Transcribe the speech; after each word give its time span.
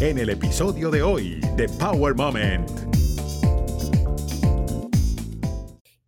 en 0.00 0.16
el 0.16 0.30
episodio 0.30 0.90
de 0.90 1.02
hoy 1.02 1.42
de 1.56 1.68
Power 1.68 2.14
Moment. 2.14 2.66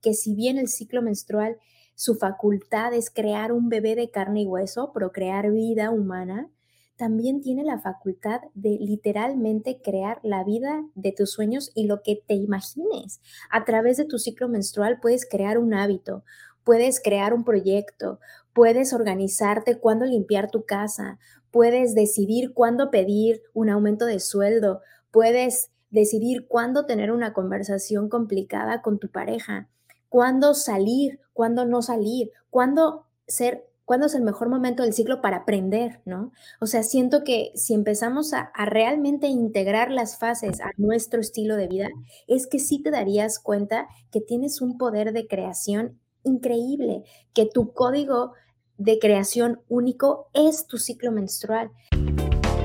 Que 0.01 0.15
si 0.15 0.35
bien 0.35 0.57
el 0.57 0.69
ciclo 0.69 1.03
menstrual, 1.03 1.59
su 1.95 2.15
facultad 2.15 2.95
es 2.95 3.11
crear 3.11 3.53
un 3.53 3.69
bebé 3.69 3.95
de 3.95 4.11
carne 4.11 4.43
y 4.43 4.47
hueso, 4.47 4.93
procrear 4.95 5.51
vida 5.51 5.91
humana, 5.91 6.51
también 6.97 7.43
tiene 7.43 7.65
la 7.65 7.81
facultad 7.81 8.41
de 8.55 8.79
literalmente 8.81 9.83
crear 9.83 10.21
la 10.23 10.43
vida 10.43 10.87
de 10.95 11.13
tus 11.13 11.31
sueños 11.31 11.71
y 11.75 11.87
lo 11.87 12.01
que 12.03 12.17
te 12.27 12.33
imagines. 12.33 13.21
A 13.51 13.67
través 13.67 13.99
de 13.99 14.07
tu 14.07 14.19
ciclo 14.19 14.49
menstrual 14.49 15.01
puedes 15.01 15.29
crear 15.29 15.59
un 15.59 15.75
hábito, 15.75 16.25
puedes 16.65 16.99
crear 16.99 17.35
un 17.35 17.45
proyecto, 17.45 18.21
puedes 18.55 18.95
organizarte 18.95 19.79
cuándo 19.79 20.07
limpiar 20.07 20.51
tu 20.51 20.65
casa, 20.65 21.19
puedes 21.53 21.95
decidir 21.95 22.53
cuándo 22.55 22.91
pedir 22.91 23.43
un 23.55 23.71
aumento 23.71 24.07
de 24.07 24.19
sueldo, 24.19 24.81
puedes 25.13 25.71
decidir 25.91 26.49
cuándo 26.49 26.87
tener 26.87 27.13
una 27.13 27.33
conversación 27.33 28.09
complicada 28.09 28.83
con 28.83 28.99
tu 28.99 29.11
pareja, 29.11 29.69
cuándo 30.09 30.55
salir, 30.55 31.21
cuándo 31.33 31.65
no 31.65 31.83
salir, 31.83 32.33
cuándo 32.51 33.07
ser 33.29 33.69
cuándo 33.85 34.07
es 34.07 34.15
el 34.15 34.23
mejor 34.23 34.49
momento 34.49 34.85
del 34.85 34.95
ciclo 34.95 35.21
para 35.21 35.39
aprender, 35.39 36.01
¿no? 36.07 36.33
O 36.61 36.67
sea, 36.67 36.83
siento 36.83 37.25
que 37.25 37.53
si 37.57 37.75
empezamos 37.75 38.33
a, 38.33 38.51
realmente 38.65 39.27
integrar 39.27 39.91
las 39.91 40.19
fases 40.19 40.61
a 40.61 40.71
nuestro 40.79 41.21
estilo 41.21 41.57
de 41.57 41.69
vida, 41.69 41.89
es 42.27 42.47
que 42.47 42.59
sí 42.59 42.83
te 42.83 42.91
darías 42.91 43.39
cuenta 43.39 43.89
que 44.11 44.21
tienes 44.23 44.63
un 44.63 44.79
poder 44.79 45.13
de 45.13 45.27
creación 45.27 46.01
increíble, 46.23 47.03
que 47.35 47.45
tu 47.45 47.73
código 47.75 48.33
de 48.79 48.99
creación 48.99 49.61
único 49.69 50.29
es 50.35 50.67
tu 50.67 50.79
ciclo 50.79 51.13
menstrual. 51.13 51.71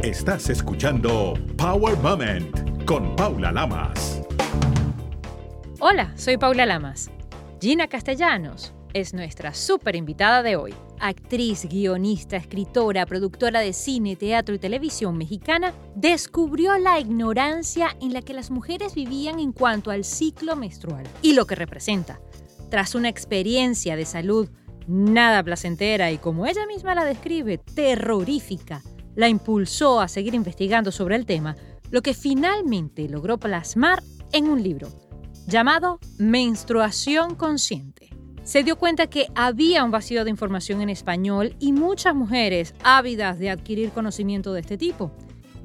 Estás 0.03 0.49
escuchando 0.49 1.33
Power 1.57 1.97
Moment 1.97 2.85
con 2.85 3.15
Paula 3.15 3.51
Lamas. 3.51 4.21
Hola, 5.79 6.13
soy 6.15 6.37
Paula 6.37 6.65
Lamas. 6.65 7.11
Gina 7.59 7.87
Castellanos 7.87 8.73
es 8.93 9.13
nuestra 9.13 9.53
súper 9.53 9.95
invitada 9.95 10.43
de 10.43 10.55
hoy. 10.55 10.73
Actriz, 10.99 11.67
guionista, 11.69 12.37
escritora, 12.37 13.05
productora 13.05 13.59
de 13.59 13.73
cine, 13.73 14.15
teatro 14.15 14.55
y 14.55 14.59
televisión 14.59 15.17
mexicana, 15.17 15.73
descubrió 15.95 16.77
la 16.77 16.99
ignorancia 16.99 17.95
en 18.01 18.13
la 18.13 18.21
que 18.23 18.33
las 18.33 18.49
mujeres 18.49 18.95
vivían 18.95 19.39
en 19.39 19.51
cuanto 19.51 19.91
al 19.91 20.03
ciclo 20.03 20.55
menstrual 20.55 21.05
y 21.21 21.33
lo 21.33 21.45
que 21.45 21.55
representa. 21.55 22.19
Tras 22.71 22.95
una 22.95 23.09
experiencia 23.09 23.95
de 23.95 24.05
salud 24.05 24.49
nada 24.87 25.43
placentera 25.43 26.11
y 26.11 26.17
como 26.17 26.45
ella 26.45 26.65
misma 26.65 26.95
la 26.95 27.05
describe, 27.05 27.57
terrorífica, 27.57 28.81
la 29.15 29.29
impulsó 29.29 29.99
a 29.99 30.07
seguir 30.07 30.33
investigando 30.33 30.91
sobre 30.91 31.15
el 31.15 31.25
tema, 31.25 31.55
lo 31.91 32.01
que 32.01 32.13
finalmente 32.13 33.07
logró 33.07 33.37
plasmar 33.37 34.03
en 34.31 34.49
un 34.49 34.63
libro 34.63 34.89
llamado 35.47 35.99
Menstruación 36.17 37.35
Consciente. 37.35 38.09
Se 38.43 38.63
dio 38.63 38.77
cuenta 38.77 39.07
que 39.07 39.27
había 39.35 39.83
un 39.83 39.91
vacío 39.91 40.23
de 40.23 40.29
información 40.29 40.81
en 40.81 40.89
español 40.89 41.55
y 41.59 41.73
muchas 41.73 42.15
mujeres 42.15 42.73
ávidas 42.83 43.39
de 43.39 43.49
adquirir 43.49 43.91
conocimiento 43.91 44.53
de 44.53 44.61
este 44.61 44.77
tipo. 44.77 45.11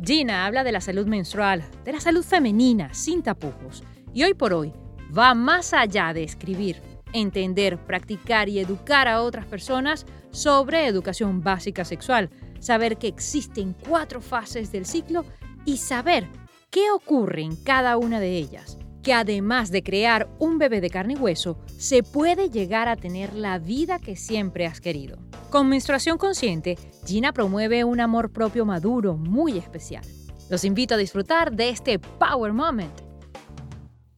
Gina 0.05 0.47
habla 0.47 0.65
de 0.65 0.73
la 0.73 0.81
salud 0.81 1.07
menstrual, 1.07 1.65
de 1.85 1.93
la 1.93 2.01
salud 2.01 2.25
femenina, 2.25 2.93
sin 2.93 3.23
tapujos, 3.23 3.85
y 4.13 4.25
hoy 4.25 4.35
por 4.35 4.53
hoy 4.53 4.73
va 5.17 5.35
más 5.35 5.73
allá 5.75 6.13
de 6.13 6.25
escribir 6.25 6.92
entender, 7.13 7.79
practicar 7.79 8.49
y 8.49 8.59
educar 8.59 9.09
a 9.09 9.23
otras 9.23 9.47
personas 9.47 10.07
sobre 10.31 10.87
educación 10.87 11.43
básica 11.43 11.85
sexual, 11.85 12.31
saber 12.59 12.97
que 12.97 13.09
existen 13.09 13.75
cuatro 13.89 14.21
fases 14.21 14.73
del 14.73 14.87
ciclo 14.87 15.25
y 15.65 15.79
saber 15.79 16.29
qué 16.71 16.91
ocurre 16.91 17.43
en 17.43 17.57
cada 17.57 17.97
una 17.97 18.21
de 18.21 18.37
ellas, 18.37 18.79
que 19.03 19.13
además 19.13 19.71
de 19.71 19.83
crear 19.83 20.29
un 20.39 20.59
bebé 20.59 20.81
de 20.81 20.91
carne 20.91 21.15
y 21.15 21.17
hueso, 21.17 21.59
se 21.77 22.03
puede 22.03 22.51
llegar 22.51 22.89
a 22.89 22.97
tener 22.97 23.35
la 23.35 23.59
vida 23.59 23.99
que 23.99 24.17
siempre 24.17 24.67
has 24.67 24.81
querido. 24.81 25.19
Con 25.51 25.69
menstruación 25.69 26.19
consciente, 26.19 26.79
Gina 27.05 27.33
promueve 27.33 27.85
un 27.85 28.01
amor 28.01 28.31
propio 28.33 28.65
maduro 28.65 29.17
muy 29.17 29.59
especial. 29.59 30.05
Los 30.49 30.65
invito 30.65 30.95
a 30.95 30.99
disfrutar 30.99 31.53
de 31.53 31.69
este 31.69 31.99
Power 31.99 32.53
Moment 32.53 33.12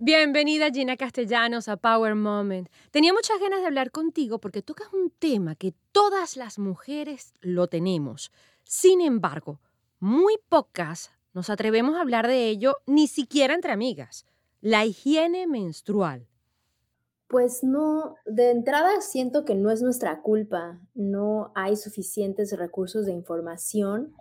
Bienvenida 0.07 0.71
Gina 0.71 0.99
Castellanos 0.99 1.67
a 1.67 1.79
Power 1.79 2.15
Moment. 2.15 2.69
Tenía 2.91 3.15
muchas 3.15 3.41
ganas 3.41 3.61
de 3.61 3.67
hablar 3.69 3.91
contigo 3.91 4.39
porque 4.39 4.61
tocas 4.61 4.93
un 4.93 5.09
tema 5.09 5.55
que 5.55 5.73
todas 5.93 6.37
las 6.37 6.59
mujeres 6.59 7.33
lo 7.41 7.69
tenemos. 7.69 8.31
Sin 8.65 9.01
embargo, 9.01 9.61
muy 10.01 10.37
pocas 10.51 11.11
nos 11.33 11.49
atrevemos 11.49 11.97
a 11.97 12.03
hablar 12.03 12.29
de 12.29 12.51
ello 12.51 12.77
ni 12.85 13.07
siquiera 13.07 13.55
entre 13.55 13.73
amigas. 13.73 14.27
La 14.61 14.85
higiene 14.85 15.47
menstrual. 15.47 16.29
Pues 17.27 17.65
no, 17.65 18.17
de 18.27 18.51
entrada 18.51 19.01
siento 19.01 19.47
que 19.47 19.55
no 19.55 19.71
es 19.71 19.81
nuestra 19.81 20.21
culpa. 20.21 20.83
No 20.93 21.51
hay 21.55 21.77
suficientes 21.77 22.55
recursos 22.59 23.07
de 23.07 23.13
información 23.13 24.13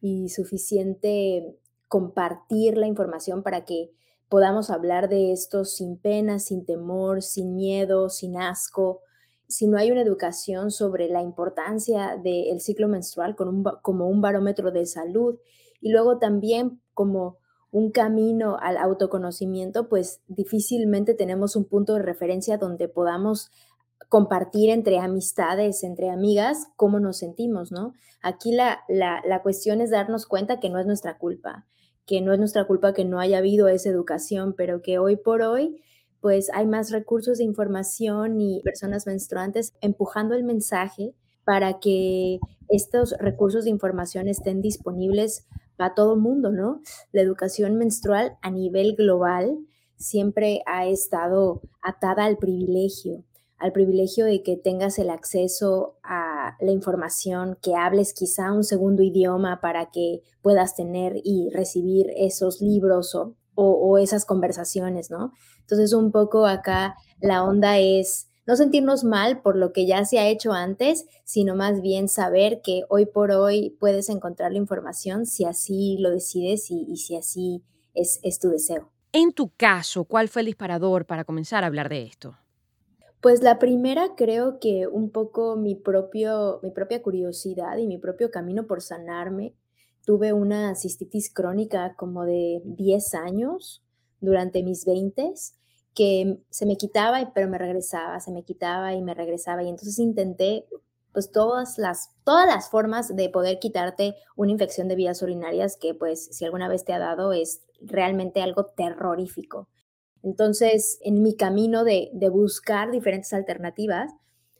y 0.00 0.28
suficiente 0.28 1.58
compartir 1.88 2.78
la 2.78 2.86
información 2.86 3.42
para 3.42 3.64
que 3.64 3.90
podamos 4.32 4.70
hablar 4.70 5.10
de 5.10 5.30
esto 5.30 5.66
sin 5.66 5.98
pena, 5.98 6.38
sin 6.38 6.64
temor, 6.64 7.20
sin 7.20 7.54
miedo, 7.54 8.08
sin 8.08 8.38
asco, 8.38 9.02
si 9.46 9.66
no 9.66 9.76
hay 9.76 9.90
una 9.90 10.00
educación 10.00 10.70
sobre 10.70 11.10
la 11.10 11.20
importancia 11.20 12.16
del 12.16 12.58
ciclo 12.62 12.88
menstrual 12.88 13.36
como 13.36 14.08
un 14.08 14.22
barómetro 14.22 14.70
de 14.72 14.86
salud 14.86 15.38
y 15.82 15.90
luego 15.90 16.18
también 16.18 16.80
como 16.94 17.36
un 17.70 17.90
camino 17.90 18.56
al 18.58 18.78
autoconocimiento, 18.78 19.90
pues 19.90 20.22
difícilmente 20.28 21.12
tenemos 21.12 21.54
un 21.54 21.66
punto 21.66 21.92
de 21.92 22.02
referencia 22.02 22.56
donde 22.56 22.88
podamos 22.88 23.50
compartir 24.08 24.70
entre 24.70 24.98
amistades, 24.98 25.84
entre 25.84 26.08
amigas, 26.08 26.68
cómo 26.76 27.00
nos 27.00 27.18
sentimos, 27.18 27.70
¿no? 27.70 27.92
Aquí 28.22 28.52
la, 28.52 28.80
la, 28.88 29.20
la 29.26 29.42
cuestión 29.42 29.82
es 29.82 29.90
darnos 29.90 30.24
cuenta 30.24 30.58
que 30.58 30.70
no 30.70 30.78
es 30.78 30.86
nuestra 30.86 31.18
culpa, 31.18 31.66
que 32.06 32.20
no 32.20 32.32
es 32.32 32.38
nuestra 32.38 32.66
culpa 32.66 32.92
que 32.92 33.04
no 33.04 33.20
haya 33.20 33.38
habido 33.38 33.68
esa 33.68 33.88
educación, 33.88 34.54
pero 34.56 34.82
que 34.82 34.98
hoy 34.98 35.16
por 35.16 35.42
hoy 35.42 35.80
pues 36.20 36.50
hay 36.54 36.66
más 36.66 36.92
recursos 36.92 37.38
de 37.38 37.44
información 37.44 38.40
y 38.40 38.62
personas 38.62 39.06
menstruantes 39.06 39.74
empujando 39.80 40.36
el 40.36 40.44
mensaje 40.44 41.14
para 41.44 41.80
que 41.80 42.38
estos 42.68 43.14
recursos 43.18 43.64
de 43.64 43.70
información 43.70 44.28
estén 44.28 44.62
disponibles 44.62 45.46
para 45.76 45.94
todo 45.94 46.14
el 46.14 46.20
mundo, 46.20 46.52
¿no? 46.52 46.80
La 47.10 47.22
educación 47.22 47.76
menstrual 47.76 48.38
a 48.40 48.50
nivel 48.50 48.94
global 48.94 49.58
siempre 49.96 50.62
ha 50.66 50.86
estado 50.86 51.60
atada 51.82 52.24
al 52.24 52.38
privilegio 52.38 53.24
al 53.62 53.72
privilegio 53.72 54.24
de 54.24 54.42
que 54.42 54.56
tengas 54.56 54.98
el 54.98 55.08
acceso 55.08 55.96
a 56.02 56.56
la 56.60 56.72
información, 56.72 57.56
que 57.62 57.76
hables 57.76 58.12
quizá 58.12 58.52
un 58.52 58.64
segundo 58.64 59.04
idioma 59.04 59.60
para 59.60 59.90
que 59.92 60.22
puedas 60.42 60.74
tener 60.74 61.20
y 61.22 61.48
recibir 61.50 62.08
esos 62.16 62.60
libros 62.60 63.14
o, 63.14 63.36
o, 63.54 63.98
esas 63.98 64.24
conversaciones, 64.24 65.12
¿no? 65.12 65.32
Entonces 65.60 65.92
un 65.92 66.10
poco 66.10 66.46
acá 66.46 66.96
la 67.20 67.44
onda 67.44 67.78
es 67.78 68.28
no 68.46 68.56
sentirnos 68.56 69.04
mal 69.04 69.42
por 69.42 69.56
lo 69.56 69.72
que 69.72 69.86
ya 69.86 70.04
se 70.04 70.18
ha 70.18 70.26
hecho 70.26 70.52
antes, 70.52 71.06
sino 71.24 71.54
más 71.54 71.80
bien 71.80 72.08
saber 72.08 72.62
que 72.64 72.82
hoy 72.88 73.06
por 73.06 73.30
hoy 73.30 73.76
puedes 73.78 74.08
encontrar 74.08 74.50
la 74.50 74.58
información 74.58 75.24
si 75.24 75.44
así 75.44 75.98
lo 76.00 76.10
decides 76.10 76.68
y, 76.68 76.96
si 76.96 77.16
así 77.16 77.62
es 77.94 78.40
tu 78.40 78.48
deseo. 78.48 78.90
En 79.12 79.32
tu 79.32 79.50
caso, 79.50 80.04
¿cuál 80.04 80.28
fue 80.28 80.42
el 80.42 80.46
disparador 80.46 81.06
para 81.06 81.24
comenzar 81.24 81.62
a 81.62 81.68
hablar 81.68 81.88
de 81.88 82.02
esto? 82.02 82.41
Pues 83.22 83.40
la 83.40 83.60
primera 83.60 84.16
creo 84.16 84.58
que 84.58 84.88
un 84.88 85.10
poco 85.10 85.54
mi 85.54 85.76
propio 85.76 86.58
mi 86.60 86.72
propia 86.72 87.02
curiosidad 87.02 87.76
y 87.76 87.86
mi 87.86 87.96
propio 87.96 88.32
camino 88.32 88.66
por 88.66 88.82
sanarme. 88.82 89.54
Tuve 90.04 90.32
una 90.32 90.74
cistitis 90.74 91.32
crónica 91.32 91.94
como 91.94 92.24
de 92.24 92.62
10 92.64 93.14
años 93.14 93.80
durante 94.20 94.64
mis 94.64 94.84
20 94.84 95.34
que 95.94 96.40
se 96.50 96.66
me 96.66 96.76
quitaba, 96.76 97.32
pero 97.32 97.48
me 97.48 97.58
regresaba, 97.58 98.18
se 98.18 98.32
me 98.32 98.42
quitaba 98.42 98.92
y 98.94 99.02
me 99.02 99.14
regresaba. 99.14 99.62
Y 99.62 99.68
entonces 99.68 100.00
intenté 100.00 100.66
pues 101.12 101.30
todas 101.30 101.78
las, 101.78 102.10
todas 102.24 102.48
las 102.48 102.70
formas 102.70 103.14
de 103.14 103.28
poder 103.28 103.60
quitarte 103.60 104.16
una 104.34 104.50
infección 104.50 104.88
de 104.88 104.96
vías 104.96 105.22
urinarias 105.22 105.76
que 105.76 105.94
pues 105.94 106.26
si 106.32 106.44
alguna 106.44 106.68
vez 106.68 106.84
te 106.84 106.92
ha 106.92 106.98
dado 106.98 107.32
es 107.32 107.62
realmente 107.80 108.42
algo 108.42 108.66
terrorífico. 108.66 109.68
Entonces, 110.22 110.98
en 111.02 111.22
mi 111.22 111.36
camino 111.36 111.84
de, 111.84 112.10
buscar 112.30 112.90
diferentes 112.90 113.32
alternativas, 113.32 114.12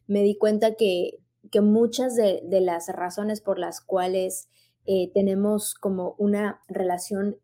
me 0.06 0.22
di 0.22 0.36
cuenta 0.36 0.74
que, 0.74 1.18
muchas 1.60 2.16
de, 2.16 2.42
las 2.60 2.88
razones 2.88 3.40
por 3.40 3.58
las 3.58 3.80
cuales 3.80 4.48
eh, 4.86 5.10
tenemos 5.12 5.74
como 5.74 6.14
una 6.18 6.60
relación 6.68 7.38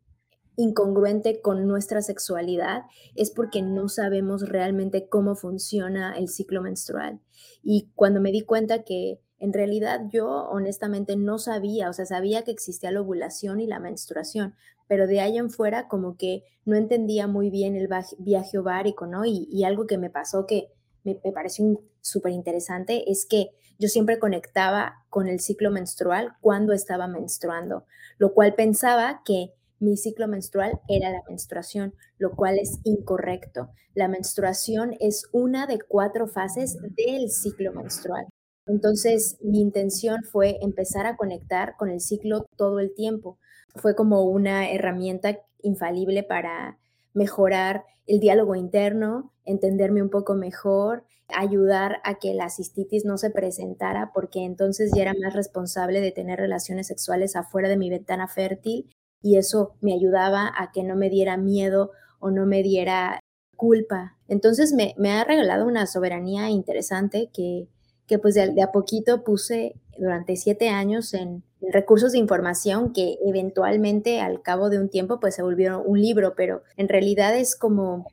incongruente 0.55 1.41
con 1.41 1.67
nuestra 1.67 2.01
sexualidad 2.01 2.83
es 3.15 3.31
porque 3.31 3.61
no 3.61 3.87
sabemos 3.87 4.49
realmente 4.49 5.07
cómo 5.07 5.35
funciona 5.35 6.17
el 6.17 6.27
ciclo 6.27 6.61
menstrual. 6.61 7.21
Y 7.63 7.89
cuando 7.95 8.19
me 8.19 8.31
di 8.31 8.41
cuenta 8.41 8.83
que 8.83 9.21
En 9.39 9.53
realidad 9.53 10.01
yo 10.09 10.27
honestamente 10.49 11.15
no 11.15 11.39
sabía, 11.39 11.89
o 11.89 11.93
sea, 11.93 12.05
sabía 12.05 12.43
que 12.43 12.51
existía 12.51 12.91
la 12.91 13.01
ovulación 13.01 13.59
y 13.61 13.67
la 13.67 13.79
menstruación, 13.79 14.53
pero 14.87 15.07
de 15.07 15.21
ahí 15.21 15.37
en 15.37 15.49
fuera 15.49 15.87
como 15.87 16.17
que 16.17 16.43
no 16.65 16.75
entendía 16.75 17.27
muy 17.27 17.49
bien 17.49 17.75
el 17.75 17.89
viaje 18.17 18.57
ovárico, 18.57 19.07
¿no? 19.07 19.23
Y, 19.25 19.63
algo 19.63 19.87
que 19.87 19.97
me 19.97 20.09
pasó 20.09 20.45
que 20.45 20.71
me, 21.03 21.19
me 21.23 21.31
pareció 21.31 21.81
súper 22.01 22.33
interesante 22.33 23.09
es 23.09 23.25
que 23.25 23.51
yo 23.77 23.87
siempre 23.87 24.19
conectaba 24.19 25.05
con 25.09 25.27
el 25.27 25.39
ciclo 25.39 25.71
menstrual 25.71 26.35
cuando 26.41 26.73
estaba 26.73 27.07
menstruando, 27.07 27.85
lo 28.17 28.33
cual 28.33 28.55
pensaba 28.55 29.21
que 29.23 29.53
mi 29.79 29.95
ciclo 29.95 30.27
menstrual 30.27 30.81
era 30.89 31.09
la 31.09 31.23
menstruación, 31.27 31.93
lo 32.17 32.35
cual 32.35 32.59
es 32.59 32.79
incorrecto. 32.83 33.69
La 33.93 34.09
menstruación 34.09 34.95
es 34.99 35.27
una 35.31 35.65
de 35.65 35.79
cuatro 35.79 36.27
fases 36.27 36.77
del 36.95 37.29
ciclo 37.29 37.71
menstrual. 37.71 38.27
Entonces, 38.69 39.37
mi 39.41 39.59
intención 39.59 40.23
fue 40.23 40.57
empezar 40.61 41.07
a 41.07 41.17
conectar 41.17 41.75
con 41.75 41.89
el 41.89 41.99
ciclo 41.99 42.45
todo 42.55 42.79
el 42.79 42.93
tiempo. 42.93 43.39
Fue 43.75 43.95
como 43.95 44.23
una 44.23 44.71
herramienta 44.71 45.39
infalible 45.61 46.23
para 46.23 46.77
mejorar 47.13 47.83
el 48.05 48.19
diálogo 48.19 48.55
interno, 48.55 49.33
entenderme 49.43 50.01
un 50.01 50.09
poco 50.09 50.35
mejor, 50.35 51.03
ayudar 51.27 51.99
a 52.03 52.15
que 52.15 52.33
la 52.33 52.49
cistitis 52.49 53.05
no 53.05 53.17
se 53.17 53.29
presentara 53.29 54.11
porque 54.13 54.45
entonces 54.45 54.91
ya 54.95 55.03
era 55.03 55.13
más 55.13 55.33
responsable 55.33 56.01
de 56.01 56.11
tener 56.11 56.39
relaciones 56.39 56.87
sexuales 56.87 57.35
afuera 57.35 57.69
de 57.69 57.77
mi 57.77 57.89
ventana 57.89 58.27
fértil 58.27 58.89
y 59.21 59.37
eso 59.37 59.75
me 59.81 59.93
ayudaba 59.93 60.51
a 60.55 60.71
que 60.71 60.83
no 60.83 60.95
me 60.95 61.09
diera 61.09 61.37
miedo 61.37 61.91
o 62.19 62.31
no 62.31 62.45
me 62.45 62.63
diera 62.63 63.19
culpa. 63.55 64.17
Entonces 64.27 64.73
me, 64.73 65.11
ha 65.11 65.23
regalado 65.23 65.65
una 65.65 65.85
soberanía 65.85 66.49
interesante 66.49 67.29
que, 67.33 67.67
que 68.09 68.19
pues 68.19 68.33
de, 68.35 68.61
a 68.61 68.71
poquito 68.73 69.23
puse 69.23 69.75
durante 69.97 70.35
siete 70.35 70.67
años 70.67 71.13
en, 71.13 71.43
recursos 71.61 72.13
de 72.13 72.17
información 72.17 72.93
que 72.93 73.17
eventualmente 73.25 74.21
al 74.21 74.41
cabo 74.41 74.69
de 74.69 74.79
un 74.79 74.89
tiempo 74.89 75.19
pues 75.19 75.35
se 75.35 75.43
volvieron 75.43 75.83
un 75.85 76.01
libro, 76.01 76.33
pero 76.35 76.63
en 76.77 76.87
realidad 76.87 77.37
es 77.37 77.55
como, 77.55 78.05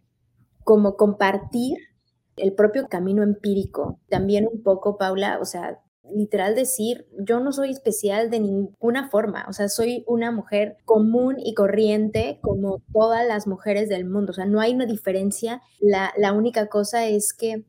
como 0.64 0.96
compartir 0.96 1.78
el 2.36 2.52
propio 2.52 2.88
camino 2.88 3.22
empírico. 3.22 4.00
También 4.08 4.48
un 4.52 4.64
poco, 4.64 4.98
Paula, 4.98 5.38
o 5.40 5.44
sea, 5.44 5.80
literal 6.12 6.56
decir, 6.56 7.06
yo 7.18 7.38
no 7.38 7.52
soy 7.52 7.70
especial 7.70 8.30
de 8.30 8.40
ninguna 8.40 9.08
forma, 9.08 9.46
o 9.48 9.52
sea, 9.52 9.68
soy 9.68 10.04
una 10.06 10.32
mujer 10.32 10.76
común 10.84 11.36
y 11.38 11.54
corriente 11.54 12.38
como 12.42 12.82
todas 12.92 13.26
las 13.26 13.46
mujeres 13.46 13.88
del 13.88 14.04
mundo, 14.04 14.30
o 14.30 14.34
sea, 14.34 14.46
no 14.46 14.60
hay 14.60 14.74
una 14.74 14.86
diferencia, 14.86 15.62
la, 15.80 16.12
la 16.16 16.32
única 16.32 16.68
cosa 16.68 17.06
es 17.06 17.32
que 17.32 17.64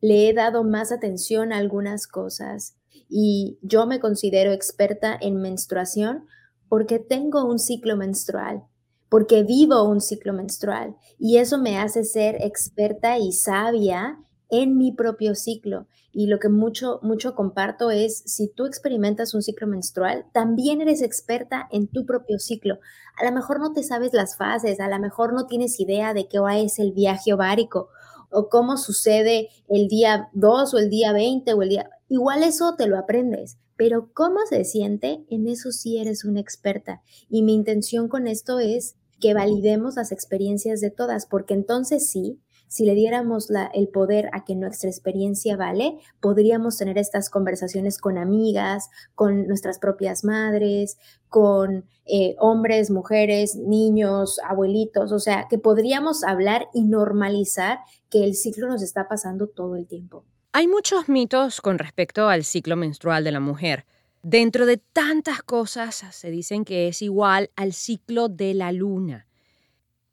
le 0.00 0.28
he 0.28 0.32
dado 0.32 0.64
más 0.64 0.92
atención 0.92 1.52
a 1.52 1.58
algunas 1.58 2.06
cosas 2.06 2.76
y 3.08 3.58
yo 3.62 3.86
me 3.86 4.00
considero 4.00 4.52
experta 4.52 5.16
en 5.20 5.36
menstruación 5.40 6.26
porque 6.68 6.98
tengo 6.98 7.44
un 7.44 7.58
ciclo 7.58 7.96
menstrual, 7.96 8.62
porque 9.08 9.42
vivo 9.42 9.82
un 9.82 10.00
ciclo 10.00 10.32
menstrual 10.32 10.96
y 11.18 11.38
eso 11.38 11.58
me 11.58 11.78
hace 11.78 12.04
ser 12.04 12.36
experta 12.40 13.18
y 13.18 13.32
sabia 13.32 14.18
en 14.48 14.76
mi 14.76 14.92
propio 14.92 15.34
ciclo. 15.34 15.86
Y 16.12 16.26
lo 16.26 16.40
que 16.40 16.48
mucho, 16.48 16.98
mucho 17.02 17.36
comparto 17.36 17.90
es, 17.90 18.22
si 18.26 18.48
tú 18.48 18.66
experimentas 18.66 19.32
un 19.32 19.42
ciclo 19.42 19.68
menstrual, 19.68 20.26
también 20.32 20.80
eres 20.80 21.02
experta 21.02 21.68
en 21.70 21.86
tu 21.86 22.04
propio 22.04 22.40
ciclo. 22.40 22.80
A 23.16 23.24
lo 23.24 23.32
mejor 23.32 23.60
no 23.60 23.72
te 23.72 23.84
sabes 23.84 24.12
las 24.12 24.36
fases, 24.36 24.80
a 24.80 24.88
lo 24.88 24.98
mejor 24.98 25.32
no 25.32 25.46
tienes 25.46 25.78
idea 25.78 26.12
de 26.12 26.26
qué 26.26 26.38
es 26.64 26.80
el 26.80 26.92
viaje 26.92 27.32
ovárico 27.32 27.90
o 28.30 28.48
cómo 28.48 28.76
sucede 28.76 29.48
el 29.68 29.88
día 29.88 30.28
2 30.32 30.74
o 30.74 30.78
el 30.78 30.90
día 30.90 31.12
20 31.12 31.52
o 31.54 31.62
el 31.62 31.68
día... 31.68 31.90
Igual 32.08 32.42
eso 32.42 32.74
te 32.76 32.86
lo 32.86 32.98
aprendes, 32.98 33.58
pero 33.76 34.10
cómo 34.12 34.40
se 34.48 34.64
siente, 34.64 35.24
en 35.30 35.48
eso 35.48 35.72
sí 35.72 35.98
eres 35.98 36.24
una 36.24 36.40
experta. 36.40 37.02
Y 37.28 37.42
mi 37.42 37.54
intención 37.54 38.08
con 38.08 38.26
esto 38.26 38.58
es 38.58 38.96
que 39.20 39.34
validemos 39.34 39.96
las 39.96 40.12
experiencias 40.12 40.80
de 40.80 40.90
todas, 40.90 41.26
porque 41.26 41.54
entonces 41.54 42.10
sí, 42.10 42.40
si 42.70 42.86
le 42.86 42.94
diéramos 42.94 43.48
el 43.74 43.88
poder 43.88 44.30
a 44.32 44.44
que 44.44 44.54
nuestra 44.54 44.88
experiencia 44.88 45.56
vale, 45.56 45.98
podríamos 46.20 46.78
tener 46.78 46.98
estas 46.98 47.28
conversaciones 47.28 47.98
con 47.98 48.16
amigas, 48.16 48.90
con 49.16 49.48
nuestras 49.48 49.80
propias 49.80 50.22
madres, 50.22 50.96
con 51.28 51.84
eh, 52.06 52.36
hombres, 52.38 52.92
mujeres, 52.92 53.56
niños, 53.56 54.38
abuelitos, 54.48 55.10
o 55.10 55.18
sea, 55.18 55.48
que 55.50 55.58
podríamos 55.58 56.22
hablar 56.22 56.68
y 56.72 56.84
normalizar 56.84 57.80
que 58.08 58.22
el 58.22 58.36
ciclo 58.36 58.68
nos 58.68 58.82
está 58.82 59.08
pasando 59.08 59.48
todo 59.48 59.74
el 59.74 59.88
tiempo. 59.88 60.24
Hay 60.52 60.68
muchos 60.68 61.08
mitos 61.08 61.60
con 61.60 61.76
respecto 61.76 62.28
al 62.28 62.44
ciclo 62.44 62.76
menstrual 62.76 63.24
de 63.24 63.32
la 63.32 63.40
mujer. 63.40 63.84
Dentro 64.22 64.64
de 64.64 64.76
tantas 64.76 65.42
cosas 65.42 66.04
se 66.12 66.30
dicen 66.30 66.64
que 66.64 66.86
es 66.86 67.02
igual 67.02 67.50
al 67.56 67.72
ciclo 67.72 68.28
de 68.28 68.54
la 68.54 68.70
luna 68.70 69.26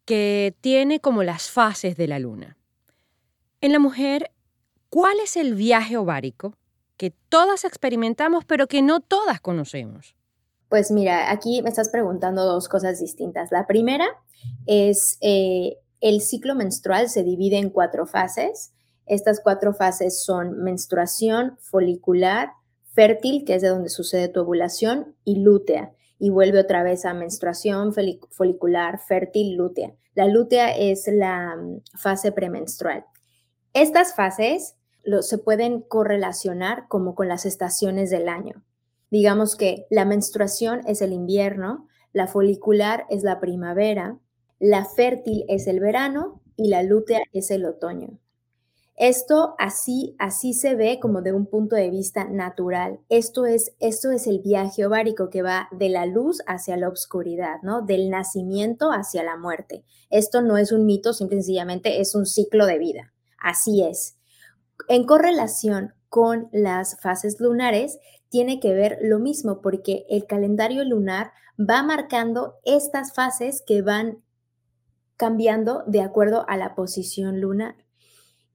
que 0.07 0.55
tiene 0.61 1.01
como 1.01 1.21
las 1.21 1.51
fases 1.51 1.97
de 1.97 2.07
la 2.07 2.17
luna. 2.17 2.57
En 3.59 3.73
la 3.73 3.79
mujer, 3.79 4.31
¿cuál 4.89 5.19
es 5.21 5.35
el 5.35 5.53
viaje 5.53 5.97
ovárico 5.97 6.55
que 6.95 7.11
todas 7.11 7.65
experimentamos 7.65 8.45
pero 8.45 8.67
que 8.67 8.81
no 8.81 9.01
todas 9.01 9.41
conocemos? 9.41 10.15
Pues 10.69 10.91
mira, 10.91 11.29
aquí 11.29 11.61
me 11.61 11.69
estás 11.69 11.89
preguntando 11.89 12.45
dos 12.45 12.69
cosas 12.69 13.01
distintas. 13.01 13.51
La 13.51 13.67
primera 13.67 14.07
es 14.65 15.17
eh, 15.19 15.75
el 15.99 16.21
ciclo 16.21 16.55
menstrual 16.55 17.09
se 17.09 17.23
divide 17.23 17.57
en 17.57 17.69
cuatro 17.69 18.07
fases. 18.07 18.71
Estas 19.07 19.41
cuatro 19.43 19.73
fases 19.73 20.23
son 20.23 20.63
menstruación, 20.63 21.57
folicular, 21.59 22.51
fértil, 22.93 23.43
que 23.43 23.55
es 23.55 23.61
de 23.61 23.67
donde 23.67 23.89
sucede 23.89 24.29
tu 24.29 24.39
ovulación, 24.39 25.17
y 25.25 25.41
lútea 25.41 25.91
y 26.19 26.29
vuelve 26.29 26.59
otra 26.59 26.83
vez 26.83 27.05
a 27.05 27.13
menstruación 27.13 27.93
folicular, 28.31 28.99
fértil, 28.99 29.55
lútea. 29.55 29.93
La 30.15 30.27
lútea 30.27 30.75
es 30.75 31.07
la 31.07 31.55
mm, 31.55 31.81
fase 31.95 32.31
premenstrual. 32.31 33.05
Estas 33.73 34.15
fases 34.15 34.75
se 35.21 35.37
pueden 35.37 35.81
correlacionar 35.81 36.87
como 36.87 37.15
con 37.15 37.27
las 37.27 37.45
estaciones 37.45 38.09
del 38.09 38.27
año. 38.27 38.63
Digamos 39.09 39.55
que 39.55 39.85
la 39.89 40.05
menstruación 40.05 40.81
es 40.85 41.01
el 41.01 41.13
invierno, 41.13 41.87
la 42.11 42.27
folicular 42.27 43.05
es 43.09 43.23
la 43.23 43.39
primavera, 43.39 44.17
la 44.59 44.85
fértil 44.85 45.45
es 45.47 45.67
el 45.67 45.79
verano 45.79 46.41
y 46.57 46.69
la 46.69 46.83
lútea 46.83 47.21
es 47.31 47.51
el 47.51 47.65
otoño. 47.65 48.19
Esto 48.97 49.53
así, 49.59 50.15
así 50.17 50.53
se 50.53 50.73
ve 50.73 50.99
como 50.99 51.21
de 51.21 51.31
un 51.31 51.45
punto 51.45 51.75
de 51.75 51.91
vista 51.91 52.25
natural. 52.25 52.99
Esto 53.09 53.45
es, 53.45 53.75
esto 53.79 54.09
es 54.09 54.25
el 54.25 54.39
viaje 54.39 54.87
ovárico 54.87 55.29
que 55.29 55.43
va 55.43 55.69
de 55.71 55.89
la 55.89 56.07
luz 56.07 56.41
hacia 56.47 56.77
la 56.77 56.89
oscuridad, 56.89 57.61
¿no? 57.61 57.83
Del 57.83 58.09
nacimiento 58.09 58.91
hacia 58.91 59.21
la 59.21 59.37
muerte. 59.37 59.85
Esto 60.09 60.41
no 60.41 60.57
es 60.57 60.71
un 60.71 60.87
mito, 60.87 61.13
simplemente 61.13 62.01
es 62.01 62.15
un 62.15 62.25
ciclo 62.25 62.65
de 62.65 62.79
vida. 62.79 63.13
Así 63.39 63.83
es. 63.83 64.17
En 64.89 65.05
correlación 65.05 65.93
con 66.09 66.49
las 66.51 66.99
fases 66.99 67.39
lunares, 67.39 67.99
tiene 68.29 68.59
que 68.59 68.73
ver 68.73 68.97
lo 69.01 69.19
mismo 69.19 69.61
porque 69.61 70.05
el 70.09 70.25
calendario 70.25 70.83
lunar 70.83 71.31
va 71.57 71.83
marcando 71.83 72.55
estas 72.65 73.13
fases 73.13 73.61
que 73.61 73.83
van 73.83 74.23
cambiando 75.17 75.83
de 75.85 76.01
acuerdo 76.01 76.45
a 76.47 76.57
la 76.57 76.73
posición 76.73 77.39
lunar. 77.41 77.86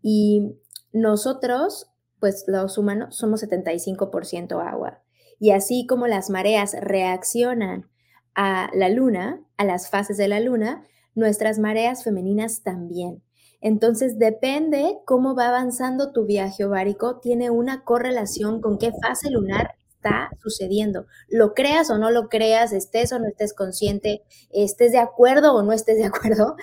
Y 0.02 0.56
nosotros, 0.92 1.88
pues 2.20 2.44
los 2.46 2.76
humanos, 2.76 3.16
somos 3.16 3.42
75% 3.42 4.60
agua. 4.60 5.02
Y 5.38 5.50
así 5.50 5.86
como 5.86 6.06
las 6.06 6.30
mareas 6.30 6.74
reaccionan 6.80 7.88
a 8.34 8.70
la 8.74 8.88
luna, 8.88 9.40
a 9.56 9.64
las 9.64 9.90
fases 9.90 10.16
de 10.16 10.28
la 10.28 10.40
luna, 10.40 10.84
nuestras 11.14 11.58
mareas 11.58 12.04
femeninas 12.04 12.62
también. 12.62 13.22
Entonces, 13.60 14.18
depende 14.18 14.98
cómo 15.06 15.36
va 15.36 15.48
avanzando 15.48 16.12
tu 16.12 16.26
viaje 16.26 16.64
ovárico, 16.64 17.20
tiene 17.20 17.50
una 17.50 17.84
correlación 17.84 18.60
con 18.60 18.76
qué 18.76 18.92
fase 19.00 19.30
lunar 19.30 19.76
está 19.94 20.30
sucediendo. 20.42 21.06
Lo 21.28 21.54
creas 21.54 21.88
o 21.90 21.98
no 21.98 22.10
lo 22.10 22.28
creas, 22.28 22.72
estés 22.72 23.12
o 23.12 23.20
no 23.20 23.28
estés 23.28 23.54
consciente, 23.54 24.22
estés 24.50 24.90
de 24.90 24.98
acuerdo 24.98 25.54
o 25.54 25.62
no 25.62 25.72
estés 25.72 25.96
de 25.98 26.06
acuerdo, 26.06 26.56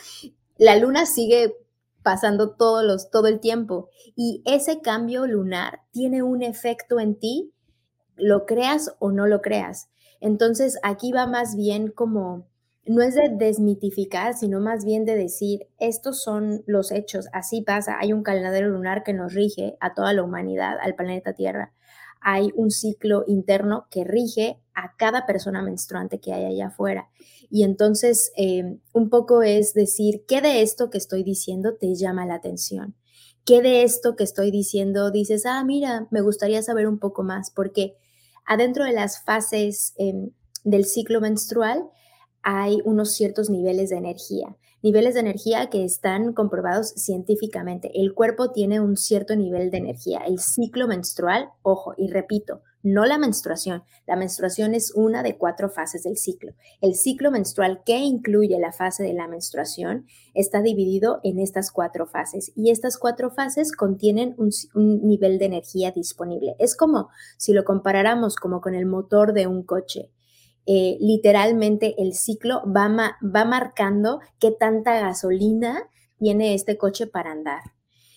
la 0.58 0.76
luna 0.76 1.06
sigue 1.06 1.56
pasando 2.04 2.56
todos 2.56 2.84
los, 2.84 3.10
todo 3.10 3.28
el 3.28 3.40
tiempo. 3.40 3.90
Y 4.16 4.42
ese 4.46 4.82
cambio 4.82 5.28
lunar 5.28 5.82
tiene 5.92 6.24
un 6.24 6.42
efecto 6.42 7.00
en 7.00 7.20
ti, 7.20 7.54
lo 8.16 8.46
creas 8.46 8.96
o 9.00 9.12
no 9.12 9.28
lo 9.28 9.42
creas. 9.42 9.90
Entonces 10.20 10.78
aquí 10.84 11.12
va 11.12 11.28
más 11.28 11.56
bien 11.56 11.92
como, 11.92 12.48
no 12.86 13.02
es 13.02 13.16
de 13.16 13.30
desmitificar, 13.30 14.34
sino 14.34 14.60
más 14.60 14.84
bien 14.84 15.06
de 15.06 15.16
decir, 15.16 15.68
estos 15.80 16.22
son 16.22 16.64
los 16.66 16.92
hechos, 16.92 17.28
así 17.34 17.62
pasa, 17.62 17.98
hay 18.00 18.14
un 18.14 18.24
calendario 18.24 18.70
lunar 18.70 19.04
que 19.04 19.14
nos 19.14 19.34
rige 19.34 19.78
a 19.80 19.94
toda 19.94 20.14
la 20.14 20.24
humanidad, 20.24 20.78
al 20.82 20.96
planeta 20.96 21.34
Tierra. 21.34 21.74
Hay 22.22 22.52
un 22.56 22.72
ciclo 22.72 23.24
interno 23.28 23.88
que 23.90 24.04
rige 24.04 24.60
a 24.74 24.96
cada 24.98 25.26
persona 25.26 25.62
menstruante 25.62 26.20
que 26.20 26.34
hay 26.34 26.46
allá 26.46 26.68
afuera. 26.68 27.10
Y 27.50 27.64
entonces, 27.64 28.32
em, 28.36 28.80
un 28.94 29.10
poco 29.10 29.44
es 29.44 29.74
decir, 29.74 30.26
¿qué 30.28 30.42
de 30.42 30.62
esto 30.62 30.90
que 30.90 30.98
estoy 30.98 31.24
diciendo 31.24 31.76
te 31.76 31.96
llama 31.96 32.26
la 32.26 32.36
atención? 32.36 32.96
¿qué 33.50 33.64
de 33.64 33.82
esto 33.82 34.16
que 34.16 34.24
estoy 34.24 34.52
diciendo 34.52 35.10
dices, 35.10 35.48
ah, 35.48 35.64
mira, 35.64 36.08
me 36.12 36.22
gustaría 36.22 36.62
saber 36.62 36.88
un 36.88 37.00
poco 37.00 37.24
más? 37.24 37.50
Porque 37.50 37.96
adentro 38.46 38.86
de 38.86 38.92
las 38.92 39.24
fases 39.24 39.94
em, 39.98 40.30
del 40.64 40.86
ciclo 40.86 41.20
menstrual 41.20 41.90
hay 42.58 42.80
unos 42.84 43.14
ciertos 43.14 43.50
niveles 43.50 43.90
de 43.90 43.98
energía 43.98 44.56
niveles 44.82 45.14
de 45.14 45.20
energía 45.22 45.70
que 45.70 45.84
están 45.84 46.34
comprobados 46.34 46.90
científicamente. 46.90 47.92
El 47.96 48.14
cuerpo 48.14 48.52
tiene 48.52 48.80
un 48.80 48.96
cierto 48.96 49.36
nivel 49.36 49.72
de 49.72 49.78
energía. 49.78 50.20
El 50.26 50.40
ciclo 50.40 50.88
menstrual, 50.88 51.50
ojo, 51.62 51.94
y 51.98 52.08
repito, 52.08 52.62
no 52.82 53.06
la 53.06 53.18
menstruación. 53.18 53.84
La 54.08 54.16
menstruación 54.16 54.74
es 54.74 54.94
una 54.96 55.22
de 55.22 55.38
cuatro 55.38 55.70
fases 55.70 56.04
del 56.04 56.16
ciclo. 56.16 56.54
El 56.80 56.96
ciclo 56.96 57.30
menstrual 57.30 57.82
que 57.86 57.98
incluye 57.98 58.58
la 58.58 58.72
fase 58.72 59.04
de 59.04 59.14
la 59.14 59.28
menstruación 59.28 60.06
está 60.34 60.62
dividido 60.62 61.20
en 61.24 61.40
estas 61.40 61.72
cuatro 61.72 62.06
fases 62.06 62.54
y 62.56 62.70
estas 62.72 62.98
cuatro 62.98 63.32
fases 63.32 63.74
contienen 63.74 64.34
un, 64.38 64.50
nivel 65.06 65.40
de 65.40 65.46
energía 65.46 65.92
disponible. 65.92 66.56
Es 66.58 66.76
como 66.78 67.10
si 67.38 67.52
lo 67.52 67.66
comparáramos 67.66 68.38
como 68.38 68.62
con 68.62 68.76
el 68.76 68.86
motor 68.86 69.34
de 69.34 69.48
un 69.48 69.64
coche. 69.64 70.10
Eh, 70.66 70.98
literalmente 71.00 71.96
el 71.98 72.14
ciclo 72.14 72.62
va, 72.66 73.18
va 73.24 73.46
marcando 73.46 74.20
qué 74.40 74.52
tanta 74.52 75.00
gasolina 75.00 75.90
tiene 76.18 76.54
este 76.54 76.78
coche 76.78 77.08
para 77.08 77.32
andar. 77.32 77.62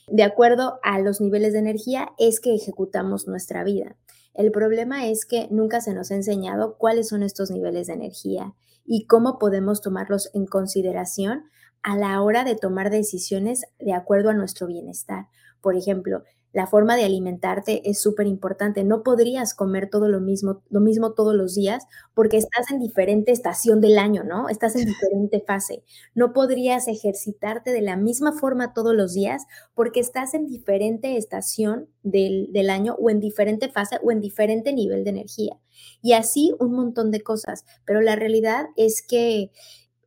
De 0.08 0.24
acuerdo 0.24 0.78
a 0.82 0.98
los 1.00 1.20
niveles 1.20 1.52
de 1.52 1.60
energía 1.60 2.12
es 2.18 2.40
que 2.40 2.54
ejecutamos 2.54 3.26
nuestra 3.26 3.64
vida. 3.64 3.96
El 4.34 4.50
problema 4.50 5.06
es 5.06 5.24
que 5.26 5.48
nunca 5.50 5.80
se 5.80 5.94
nos 5.94 6.10
ha 6.10 6.14
enseñado 6.14 6.76
cuáles 6.78 7.08
son 7.08 7.22
estos 7.22 7.50
niveles 7.50 7.86
de 7.86 7.94
energía 7.94 8.54
y 8.84 9.06
cómo 9.06 9.38
podemos 9.38 9.80
tomarlos 9.80 10.30
en 10.34 10.46
consideración 10.46 11.44
a 11.82 11.96
la 11.96 12.20
hora 12.22 12.44
de 12.44 12.56
tomar 12.56 12.90
decisiones 12.90 13.62
de 13.78 13.92
acuerdo 13.92 14.30
a 14.30 14.34
nuestro 14.34 14.66
bienestar. 14.66 15.26
Por 15.60 15.76
ejemplo, 15.76 16.22
la 16.52 16.66
forma 16.66 16.96
de 16.96 17.04
alimentarte 17.04 17.88
es 17.88 18.00
súper 18.00 18.26
importante. 18.26 18.84
No 18.84 19.02
podrías 19.02 19.54
comer 19.54 19.88
todo 19.88 20.08
lo 20.08 20.20
mismo, 20.20 20.62
lo 20.68 20.80
mismo 20.80 21.12
todos 21.12 21.34
los 21.34 21.54
días 21.54 21.84
porque 22.14 22.36
estás 22.36 22.70
en 22.70 22.78
diferente 22.78 23.32
estación 23.32 23.80
del 23.80 23.98
año, 23.98 24.22
¿no? 24.24 24.48
Estás 24.48 24.76
en 24.76 24.86
diferente 24.86 25.42
fase. 25.46 25.82
No 26.14 26.32
podrías 26.32 26.88
ejercitarte 26.88 27.72
de 27.72 27.80
la 27.80 27.96
misma 27.96 28.32
forma 28.32 28.74
todos 28.74 28.94
los 28.94 29.14
días 29.14 29.44
porque 29.74 30.00
estás 30.00 30.34
en 30.34 30.46
diferente 30.46 31.16
estación 31.16 31.88
del, 32.02 32.52
del 32.52 32.68
año 32.68 32.96
o 32.98 33.08
en 33.08 33.20
diferente 33.20 33.70
fase 33.70 33.98
o 34.02 34.10
en 34.10 34.20
diferente 34.20 34.72
nivel 34.72 35.04
de 35.04 35.10
energía. 35.10 35.58
Y 36.02 36.12
así 36.12 36.54
un 36.58 36.72
montón 36.72 37.10
de 37.10 37.22
cosas. 37.22 37.64
Pero 37.86 38.02
la 38.02 38.16
realidad 38.16 38.66
es 38.76 39.02
que 39.02 39.50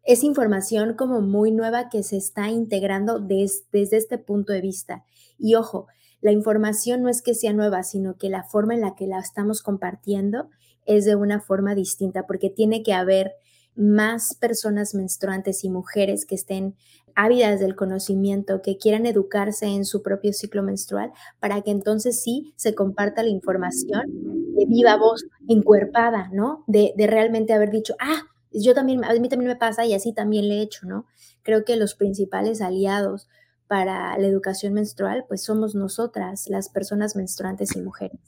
es 0.04 0.24
información 0.24 0.94
como 0.96 1.22
muy 1.22 1.52
nueva 1.52 1.90
que 1.90 2.04
se 2.04 2.18
está 2.18 2.50
integrando 2.52 3.20
desde 3.20 3.98
este 3.98 4.20
punto 4.20 4.54
de 4.54 4.62
vista. 4.62 5.04
Y 5.40 5.56
ojo, 5.56 5.88
la 6.26 6.32
información 6.32 7.04
no 7.04 7.10
es 7.10 7.22
que 7.22 7.36
sea 7.36 7.54
nueva, 7.54 7.84
sino 7.84 8.18
que 8.18 8.30
la 8.30 8.42
forma 8.42 8.74
en 8.74 8.82
la 8.82 8.96
que 8.96 9.06
la 9.06 9.20
estamos 9.20 9.62
compartiendo 9.62 10.50
es 10.88 11.06
de 11.06 11.16
una 11.16 11.40
forma 11.40 11.76
distinta, 11.76 12.26
porque 12.26 12.50
tiene 12.50 12.82
que 12.82 12.94
haber 12.94 13.34
más 13.76 14.34
personas 14.34 14.96
menstruantes 14.96 15.64
y 15.64 15.70
mujeres 15.70 16.26
que 16.26 16.34
estén 16.34 16.74
ávidas 17.14 17.60
del 17.60 17.76
conocimiento, 17.76 18.64
que 18.64 18.80
quieran 18.80 19.06
educarse 19.06 19.68
en 19.68 19.86
su 19.86 20.02
propio 20.02 20.34
ciclo 20.34 20.64
menstrual, 20.64 21.12
para 21.40 21.62
que 21.62 21.70
entonces 21.70 22.24
sí 22.24 22.56
se 22.56 22.74
comparta 22.74 23.22
la 23.22 23.30
información 23.30 24.02
de 24.08 24.66
viva 24.66 24.98
voz, 24.98 25.28
encuerpada, 25.48 26.32
¿no? 26.34 26.64
De, 26.66 26.92
realmente 26.98 27.54
haber 27.54 27.70
dicho, 27.70 27.94
ah, 28.00 28.24
yo 28.52 28.74
también, 28.74 29.06
a 29.06 29.14
mí 29.14 29.30
también 29.30 29.50
me 29.50 29.58
pasa 29.58 29.86
y 29.86 29.94
así 29.94 30.12
también 30.12 30.50
le 30.50 30.56
he 30.56 30.62
hecho, 30.64 30.88
¿no? 30.88 31.06
Creo 31.44 31.66
que 31.66 31.76
los 31.76 31.94
principales 31.94 32.62
aliados 32.62 33.28
para 33.68 34.18
la 34.18 34.28
educación 34.28 34.74
menstrual, 34.74 35.26
pues 35.28 35.44
somos 35.44 35.76
nosotras, 35.76 36.48
las 36.48 36.70
personas 36.70 37.16
menstruantes 37.16 37.76
y 37.76 37.82
mujeres. 37.82 38.20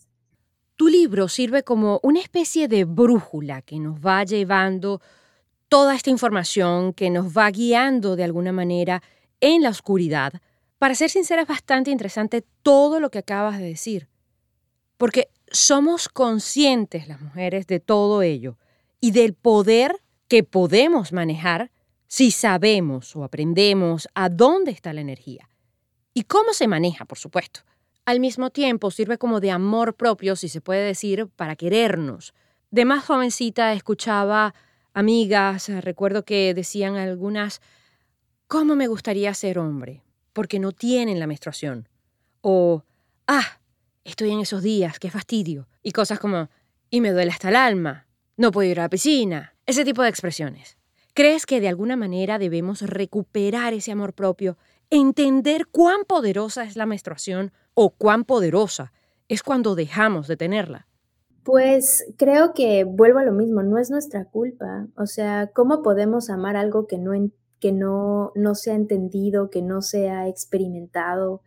Tu 0.76 0.88
libro 0.88 1.28
sirve 1.28 1.64
como 1.64 2.00
una 2.04 2.20
especie 2.20 2.68
de 2.68 2.86
brújula 2.86 3.62
que 3.62 3.80
nos 3.80 4.00
va 4.00 4.24
llevando 4.24 5.02
toda 5.70 5.96
esta 5.96 6.10
información, 6.10 6.94
que 6.94 7.10
nos 7.10 7.36
va 7.36 7.50
guiando 7.50 8.16
de 8.16 8.24
alguna 8.24 8.52
manera 8.52 9.02
en 9.40 9.64
la 9.64 9.70
oscuridad. 9.70 10.34
Para 10.78 10.96
ser 10.96 11.10
sincera, 11.10 11.42
es 11.42 11.48
bastante 11.48 11.92
interesante 11.92 12.46
todo 12.62 13.00
lo 13.00 13.10
que 13.10 13.20
acabas 13.20 13.58
de 13.58 13.66
decir, 13.66 14.08
porque 14.98 15.30
somos 15.52 16.10
conscientes 16.10 17.08
las 17.08 17.22
mujeres 17.22 17.68
de 17.68 17.80
todo 17.80 18.22
ello 18.22 18.58
y 19.00 19.12
del 19.12 19.34
poder 19.34 19.96
que 20.28 20.44
podemos 20.44 21.14
manejar 21.14 21.72
si 22.08 22.32
sabemos 22.32 23.16
o 23.16 23.24
aprendemos 23.24 24.08
a 24.16 24.30
dónde 24.30 24.72
está 24.72 24.94
la 24.94 25.02
energía 25.02 25.50
y 26.14 26.24
cómo 26.24 26.54
se 26.54 26.68
maneja, 26.68 27.06
por 27.06 27.18
supuesto. 27.18 27.62
Al 28.06 28.20
mismo 28.20 28.50
tiempo 28.50 28.90
sirve 28.90 29.18
como 29.18 29.40
de 29.40 29.52
amor 29.52 29.96
propio, 29.96 30.36
si 30.36 30.48
se 30.48 30.62
puede 30.62 30.82
decir, 30.82 31.28
para 31.36 31.58
querernos. 31.58 32.34
De 32.72 32.86
más 32.86 33.06
jovencita 33.06 33.74
escuchaba 33.74 34.56
amigas, 34.94 35.70
recuerdo 35.84 36.24
que 36.24 36.54
decían 36.54 36.96
algunas, 36.96 37.62
¿cómo 38.48 38.76
me 38.76 38.88
gustaría 38.88 39.34
ser 39.34 39.60
hombre? 39.60 40.04
Porque 40.34 40.58
no 40.58 40.72
tienen 40.72 41.20
la 41.20 41.28
menstruación. 41.28 41.90
O, 42.42 42.84
ah, 43.28 43.60
estoy 44.06 44.32
en 44.32 44.40
esos 44.40 44.64
días, 44.64 45.00
qué 45.00 45.12
fastidio. 45.12 45.68
Y 45.84 45.92
cosas 45.92 46.20
como, 46.20 46.50
y 46.90 47.02
me 47.02 47.12
duele 47.12 47.32
hasta 47.32 47.50
el 47.50 47.58
alma, 47.58 48.08
no 48.38 48.52
puedo 48.52 48.70
ir 48.70 48.80
a 48.80 48.84
la 48.84 48.90
piscina. 48.90 49.54
Ese 49.66 49.84
tipo 49.84 50.02
de 50.02 50.10
expresiones. 50.10 50.77
¿Crees 51.18 51.48
que 51.48 51.60
de 51.60 51.68
alguna 51.68 51.96
manera 51.96 52.38
debemos 52.38 52.84
recuperar 52.84 53.74
ese 53.74 53.92
amor 53.92 54.14
propio, 54.14 54.56
entender 54.92 55.66
cuán 55.66 56.06
poderosa 56.08 56.64
es 56.64 56.76
la 56.76 56.86
menstruación 56.86 57.52
o 57.74 57.90
cuán 57.90 58.24
poderosa 58.24 58.94
es 59.28 59.42
cuando 59.42 59.74
dejamos 59.74 60.28
de 60.28 60.38
tenerla? 60.38 60.88
Pues 61.44 62.06
creo 62.18 62.54
que 62.54 62.84
vuelvo 62.84 63.18
a 63.18 63.24
lo 63.24 63.32
mismo, 63.32 63.64
no 63.64 63.80
es 63.80 63.90
nuestra 63.90 64.26
culpa. 64.26 64.86
O 64.96 65.08
sea, 65.08 65.50
¿cómo 65.56 65.82
podemos 65.82 66.30
amar 66.30 66.56
algo 66.56 66.86
que 66.86 67.00
no, 67.00 67.14
que 67.60 67.72
no, 67.72 68.32
no 68.36 68.54
se 68.54 68.70
ha 68.70 68.76
entendido, 68.76 69.50
que 69.50 69.64
no 69.64 69.82
se 69.82 70.12
ha 70.12 70.28
experimentado 70.28 71.42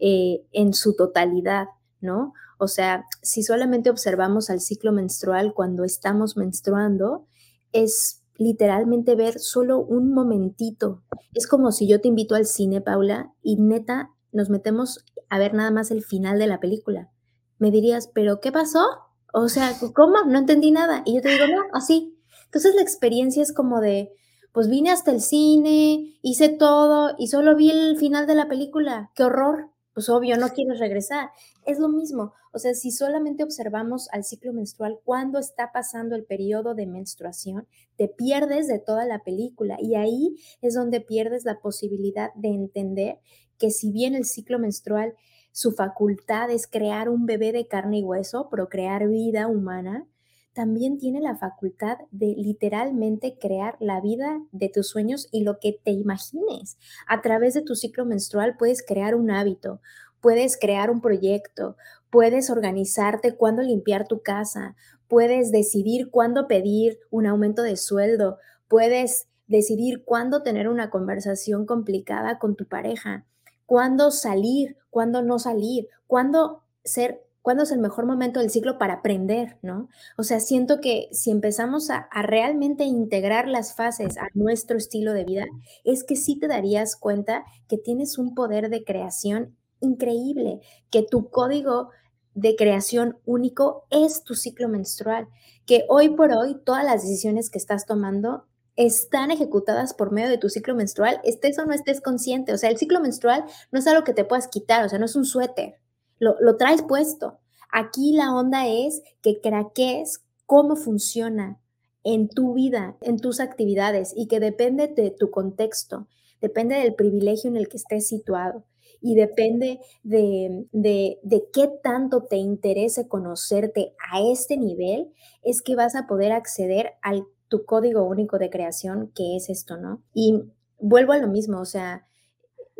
eh, 0.00 0.44
en 0.52 0.74
su 0.74 0.96
totalidad, 0.96 1.68
¿no? 2.02 2.34
O 2.58 2.68
sea, 2.68 3.06
si 3.22 3.42
solamente 3.42 3.88
observamos 3.88 4.50
al 4.50 4.60
ciclo 4.60 4.92
menstrual 4.92 5.54
cuando 5.54 5.84
estamos 5.84 6.36
menstruando, 6.36 7.24
es 7.72 8.20
literalmente 8.36 9.14
ver 9.14 9.38
solo 9.38 9.78
un 9.78 10.12
momentito. 10.12 11.02
Es 11.32 11.46
como 11.46 11.72
si 11.72 11.86
yo 11.86 12.00
te 12.00 12.08
invito 12.08 12.34
al 12.34 12.46
cine, 12.46 12.80
Paula, 12.80 13.32
y 13.42 13.56
neta 13.56 14.10
nos 14.32 14.50
metemos 14.50 15.04
a 15.30 15.38
ver 15.38 15.54
nada 15.54 15.70
más 15.70 15.90
el 15.90 16.02
final 16.02 16.38
de 16.38 16.46
la 16.46 16.60
película. 16.60 17.10
Me 17.58 17.70
dirías, 17.70 18.08
¿pero 18.12 18.40
qué 18.40 18.52
pasó? 18.52 18.84
O 19.32 19.48
sea, 19.48 19.72
¿cómo? 19.94 20.24
No 20.26 20.38
entendí 20.38 20.70
nada. 20.70 21.02
Y 21.04 21.16
yo 21.16 21.22
te 21.22 21.30
digo, 21.30 21.46
no, 21.46 21.62
así. 21.72 22.18
Entonces 22.46 22.74
la 22.74 22.82
experiencia 22.82 23.42
es 23.42 23.52
como 23.52 23.80
de, 23.80 24.12
pues 24.52 24.68
vine 24.68 24.90
hasta 24.90 25.10
el 25.10 25.20
cine, 25.20 26.18
hice 26.22 26.48
todo 26.48 27.14
y 27.18 27.26
solo 27.26 27.56
vi 27.56 27.70
el 27.70 27.96
final 27.96 28.26
de 28.26 28.36
la 28.36 28.48
película. 28.48 29.10
¡Qué 29.14 29.24
horror! 29.24 29.73
Pues 29.94 30.08
obvio, 30.08 30.36
no 30.36 30.48
quieres 30.48 30.80
regresar. 30.80 31.30
Es 31.64 31.78
lo 31.78 31.88
mismo. 31.88 32.34
O 32.52 32.58
sea, 32.58 32.74
si 32.74 32.90
solamente 32.90 33.44
observamos 33.44 34.08
al 34.10 34.24
ciclo 34.24 34.52
menstrual 34.52 34.98
cuando 35.04 35.38
está 35.38 35.70
pasando 35.72 36.16
el 36.16 36.24
periodo 36.24 36.74
de 36.74 36.86
menstruación, 36.86 37.68
te 37.96 38.08
pierdes 38.08 38.66
de 38.66 38.80
toda 38.80 39.06
la 39.06 39.22
película 39.22 39.76
y 39.80 39.94
ahí 39.94 40.36
es 40.62 40.74
donde 40.74 41.00
pierdes 41.00 41.44
la 41.44 41.60
posibilidad 41.60 42.34
de 42.34 42.48
entender 42.48 43.20
que 43.56 43.70
si 43.70 43.92
bien 43.92 44.16
el 44.16 44.24
ciclo 44.24 44.58
menstrual, 44.58 45.14
su 45.52 45.70
facultad 45.70 46.50
es 46.50 46.66
crear 46.66 47.08
un 47.08 47.26
bebé 47.26 47.52
de 47.52 47.68
carne 47.68 47.98
y 47.98 48.02
hueso, 48.02 48.48
procrear 48.50 49.06
vida 49.08 49.46
humana, 49.46 50.08
también 50.54 50.98
tiene 50.98 51.20
la 51.20 51.36
facultad 51.36 51.98
de 52.10 52.34
literalmente 52.36 53.36
crear 53.38 53.76
la 53.80 54.00
vida 54.00 54.40
de 54.52 54.68
tus 54.68 54.88
sueños 54.88 55.28
y 55.32 55.42
lo 55.42 55.58
que 55.58 55.78
te 55.84 55.90
imagines. 55.90 56.78
A 57.06 57.20
través 57.20 57.54
de 57.54 57.62
tu 57.62 57.74
ciclo 57.74 58.06
menstrual 58.06 58.56
puedes 58.56 58.84
crear 58.86 59.14
un 59.14 59.30
hábito, 59.30 59.80
puedes 60.20 60.56
crear 60.56 60.90
un 60.90 61.00
proyecto, 61.00 61.76
puedes 62.08 62.48
organizarte 62.48 63.36
cuándo 63.36 63.62
limpiar 63.62 64.06
tu 64.06 64.22
casa, 64.22 64.76
puedes 65.08 65.50
decidir 65.50 66.10
cuándo 66.10 66.46
pedir 66.46 66.98
un 67.10 67.26
aumento 67.26 67.62
de 67.62 67.76
sueldo, 67.76 68.38
puedes 68.68 69.26
decidir 69.46 70.04
cuándo 70.04 70.42
tener 70.42 70.68
una 70.68 70.88
conversación 70.88 71.66
complicada 71.66 72.38
con 72.38 72.56
tu 72.56 72.66
pareja, 72.66 73.26
cuándo 73.66 74.10
salir, 74.10 74.76
cuándo 74.90 75.22
no 75.22 75.38
salir, 75.38 75.88
cuándo 76.06 76.62
ser 76.84 77.23
cuándo 77.44 77.64
es 77.64 77.72
el 77.72 77.78
mejor 77.78 78.06
momento 78.06 78.40
del 78.40 78.48
ciclo 78.48 78.78
para 78.78 78.94
aprender, 78.94 79.58
¿no? 79.60 79.90
O 80.16 80.22
sea, 80.22 80.40
siento 80.40 80.80
que 80.80 81.08
si 81.12 81.30
empezamos 81.30 81.90
a, 81.90 82.08
realmente 82.22 82.84
integrar 82.84 83.48
las 83.48 83.76
fases 83.76 84.16
a 84.16 84.28
nuestro 84.32 84.78
estilo 84.78 85.12
de 85.12 85.26
vida, 85.26 85.44
es 85.84 86.04
que 86.04 86.16
sí 86.16 86.38
te 86.38 86.48
darías 86.48 86.96
cuenta 86.96 87.44
que 87.68 87.76
tienes 87.76 88.16
un 88.16 88.34
poder 88.34 88.70
de 88.70 88.82
creación 88.82 89.58
increíble, 89.80 90.60
que 90.90 91.02
tu 91.02 91.28
código 91.28 91.90
de 92.32 92.56
creación 92.56 93.18
único 93.26 93.84
es 93.90 94.24
tu 94.24 94.34
ciclo 94.34 94.70
menstrual, 94.70 95.28
que 95.66 95.84
hoy 95.90 96.08
por 96.16 96.32
hoy 96.32 96.56
todas 96.64 96.82
las 96.82 97.02
decisiones 97.02 97.50
que 97.50 97.58
estás 97.58 97.84
tomando 97.84 98.46
están 98.74 99.30
ejecutadas 99.30 99.92
por 99.92 100.12
medio 100.12 100.30
de 100.30 100.38
tu 100.38 100.48
ciclo 100.48 100.74
menstrual, 100.74 101.20
estés 101.24 101.58
o 101.58 101.66
no 101.66 101.74
estés 101.74 102.00
consciente. 102.00 102.54
O 102.54 102.58
sea, 102.58 102.70
el 102.70 102.78
ciclo 102.78 103.00
menstrual 103.00 103.44
no 103.70 103.78
es 103.80 103.86
algo 103.86 104.02
que 104.02 104.14
te 104.14 104.24
puedas 104.24 104.48
quitar, 104.48 104.82
o 104.86 104.88
sea, 104.88 104.98
no 104.98 105.04
es 105.04 105.14
un 105.14 105.26
suéter, 105.26 105.78
lo, 106.18 106.36
lo 106.40 106.56
traes 106.56 106.82
puesto. 106.82 107.38
Aquí 107.70 108.12
la 108.12 108.34
onda 108.34 108.68
es 108.68 109.02
que 109.22 109.40
craques 109.40 110.24
cómo 110.46 110.76
funciona 110.76 111.60
en 112.04 112.28
tu 112.28 112.54
vida, 112.54 112.96
en 113.00 113.18
tus 113.18 113.40
actividades 113.40 114.12
y 114.14 114.28
que 114.28 114.38
depende 114.38 114.88
de 114.88 115.10
tu 115.10 115.30
contexto, 115.30 116.06
depende 116.40 116.76
del 116.76 116.94
privilegio 116.94 117.50
en 117.50 117.56
el 117.56 117.68
que 117.68 117.78
estés 117.78 118.06
situado 118.06 118.64
y 119.00 119.14
depende 119.14 119.80
de, 120.02 120.66
de, 120.72 121.18
de, 121.22 121.44
qué 121.52 121.68
tanto 121.82 122.22
te 122.22 122.36
interese 122.36 123.08
conocerte 123.08 123.94
a 124.10 124.22
este 124.22 124.56
nivel, 124.56 125.12
es 125.42 125.60
que 125.60 125.76
vas 125.76 125.94
a 125.94 126.06
poder 126.06 126.32
acceder 126.32 126.92
al 127.02 127.24
tu 127.48 127.66
código 127.66 128.04
único 128.04 128.38
de 128.38 128.48
creación, 128.48 129.12
que 129.14 129.36
es 129.36 129.50
esto, 129.50 129.76
¿no? 129.76 130.02
Y 130.14 130.44
vuelvo 130.78 131.12
a 131.12 131.18
lo 131.18 131.28
mismo, 131.28 131.60
o 131.60 131.66
sea, 131.66 132.06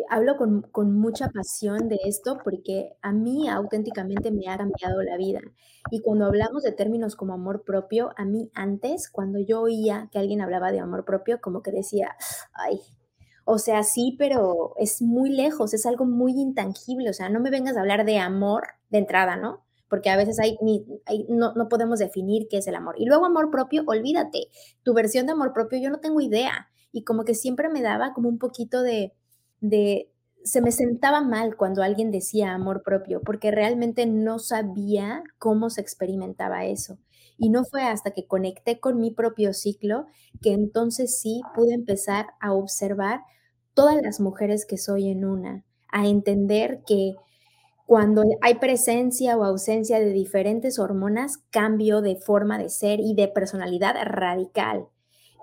hablo 0.09 0.37
con, 0.37 0.63
con, 0.63 0.95
mucha 0.97 1.29
pasión 1.29 1.89
de 1.89 1.99
esto 2.05 2.39
porque 2.43 2.97
a 3.03 3.13
mí 3.13 3.49
auténticamente 3.49 4.31
me 4.31 4.49
ha 4.49 4.57
cambiado 4.57 5.03
la 5.03 5.17
vida. 5.17 5.41
Y 5.91 6.01
cuando 6.01 6.27
hablamos 6.27 6.63
de 6.63 6.73
términos 6.73 7.17
como 7.17 7.35
amor 7.35 7.65
propio, 7.65 8.13
a 8.17 8.25
mí 8.25 8.51
antes, 8.55 9.11
cuando 9.11 9.39
yo 9.39 9.63
oía 9.63 10.09
que 10.13 10.19
alguien 10.19 10.41
hablaba 10.41 10.73
de 10.73 10.81
amor 10.81 11.05
propio, 11.05 11.41
como 11.41 11.63
que 11.63 11.71
decía, 11.71 12.17
ay, 12.55 12.81
o 13.45 13.59
sea, 13.59 13.83
sí, 13.83 14.17
pero 14.19 14.75
es 14.79 15.03
muy 15.03 15.31
lejos, 15.31 15.75
es 15.75 15.85
algo 15.87 16.07
muy 16.07 16.33
intangible, 16.33 17.11
o 17.11 17.13
sea, 17.13 17.29
no 17.29 17.41
me 17.41 17.51
vengas 17.51 17.77
a 17.77 17.81
hablar 17.81 18.05
de 18.07 18.19
amor 18.19 18.65
de 18.91 18.99
entrada, 18.99 19.37
¿no? 19.37 19.65
Porque 19.89 20.11
a 20.11 20.17
veces 20.17 20.39
hay, 20.41 20.59
no, 21.29 21.53
no 21.55 21.69
podemos 21.69 21.99
definir 21.99 22.49
qué 22.49 22.59
es 22.59 22.67
el 22.67 22.75
amor. 22.75 22.95
Y 22.99 23.05
luego 23.05 23.27
amor 23.27 23.51
propio, 23.51 23.85
olvídate, 23.87 24.49
tu 24.83 24.95
versión 24.95 25.27
de 25.27 25.33
amor 25.33 25.53
propio 25.53 25.79
yo 25.79 25.91
no 25.91 26.01
tengo 26.01 26.21
idea. 26.21 26.69
Y 26.91 27.05
como 27.05 27.25
que 27.25 27.35
siempre 27.35 27.69
me 27.69 27.83
daba 27.83 28.15
como 28.15 28.29
un 28.29 28.39
poquito 28.39 28.83
de, 28.83 29.13
de, 29.69 30.11
se 30.45 30.61
me 30.61 30.73
sentaba 30.73 31.23
mal 31.23 31.57
cuando 31.57 31.83
alguien 31.83 32.11
decía 32.11 32.53
amor 32.53 32.83
propio, 32.83 33.23
porque 33.23 33.51
realmente 33.51 34.07
no 34.07 34.39
sabía 34.39 35.23
cómo 35.39 35.71
se 35.71 35.81
experimentaba 35.81 36.67
eso. 36.67 36.99
Y 37.39 37.49
no 37.49 37.65
fue 37.65 37.83
hasta 37.83 38.11
que 38.13 38.27
conecté 38.27 38.79
con 38.79 39.01
mi 39.01 39.11
propio 39.11 39.55
ciclo 39.55 40.07
que 40.43 40.53
entonces 40.53 41.19
sí 41.19 41.41
pude 41.55 41.75
empezar 41.75 42.27
a 42.41 42.53
observar 42.53 43.23
todas 43.73 44.01
las 44.03 44.21
mujeres 44.21 44.67
que 44.67 44.77
soy 44.77 45.09
en 45.09 45.25
una, 45.25 45.65
a 45.89 46.07
entender 46.07 46.83
que 46.87 47.15
cuando 47.87 48.23
hay 48.43 48.57
presencia 48.57 49.37
o 49.37 49.45
ausencia 49.45 49.99
de 49.99 50.11
diferentes 50.11 50.79
hormonas, 50.79 51.39
cambio 51.51 52.03
de 52.03 52.17
forma 52.17 52.59
de 52.59 52.69
ser 52.69 53.01
y 53.01 53.15
de 53.15 53.29
personalidad 53.29 53.95
radical, 54.05 54.89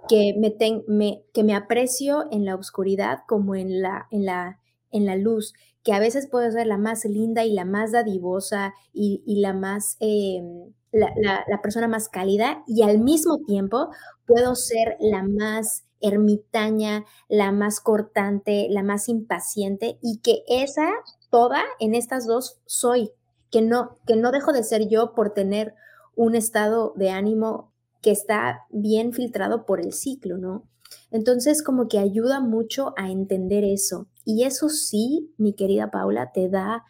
que 0.07 0.33
me, 0.37 1.23
que 1.33 1.43
me 1.43 1.55
aprecio 1.55 2.27
en 2.31 2.45
la 2.45 2.55
oscuridad 2.55 3.19
como 3.27 3.55
en 3.55 3.81
la, 3.81 4.07
en, 4.11 4.25
la, 4.25 4.59
en 4.91 5.05
la 5.05 5.15
luz, 5.15 5.53
que 5.83 5.93
a 5.93 5.99
veces 5.99 6.27
puedo 6.27 6.51
ser 6.51 6.67
la 6.67 6.77
más 6.77 7.05
linda 7.05 7.43
y 7.43 7.53
la 7.53 7.65
más 7.65 7.91
dadivosa 7.91 8.73
y, 8.93 9.21
la 9.41 9.53
más... 9.53 9.97
Em, 9.99 10.73
la, 10.91 11.61
persona 11.63 11.87
más 11.87 12.09
cálida 12.09 12.63
y 12.67 12.83
al 12.83 12.99
mismo 12.99 13.37
tiempo 13.45 13.89
puedo 14.25 14.55
ser 14.55 14.97
la 14.99 15.23
más 15.23 15.85
ermitaña, 16.01 17.05
la 17.29 17.51
más 17.51 17.79
cortante, 17.79 18.67
la 18.69 18.83
más 18.83 19.07
impaciente 19.07 19.97
y 20.01 20.19
que 20.19 20.43
esa 20.47 20.89
toda 21.29 21.61
en 21.79 21.95
estas 21.95 22.27
dos 22.27 22.59
soy, 22.65 23.11
que 23.51 23.61
no 23.61 23.97
que 24.05 24.15
no 24.15 24.31
dejo 24.31 24.51
de 24.51 24.63
ser 24.63 24.87
yo 24.89 25.13
por 25.13 25.33
tener 25.33 25.75
un 26.15 26.35
estado 26.35 26.93
de 26.95 27.09
ánimo 27.09 27.70
que 28.01 28.11
está 28.11 28.61
bien 28.69 29.13
filtrado 29.13 29.65
por 29.65 29.79
el 29.79 29.93
ciclo, 29.93 30.37
¿no? 30.37 30.67
Entonces 31.09 31.63
como 31.63 31.87
que 31.87 31.99
ayuda 31.99 32.39
mucho 32.39 32.93
a 32.97 33.11
entender 33.11 33.63
eso 33.63 34.07
y 34.25 34.43
eso 34.43 34.69
sí, 34.69 35.33
mi 35.37 35.53
querida 35.53 35.91
Paula, 35.91 36.31
te 36.31 36.49
da 36.49 36.83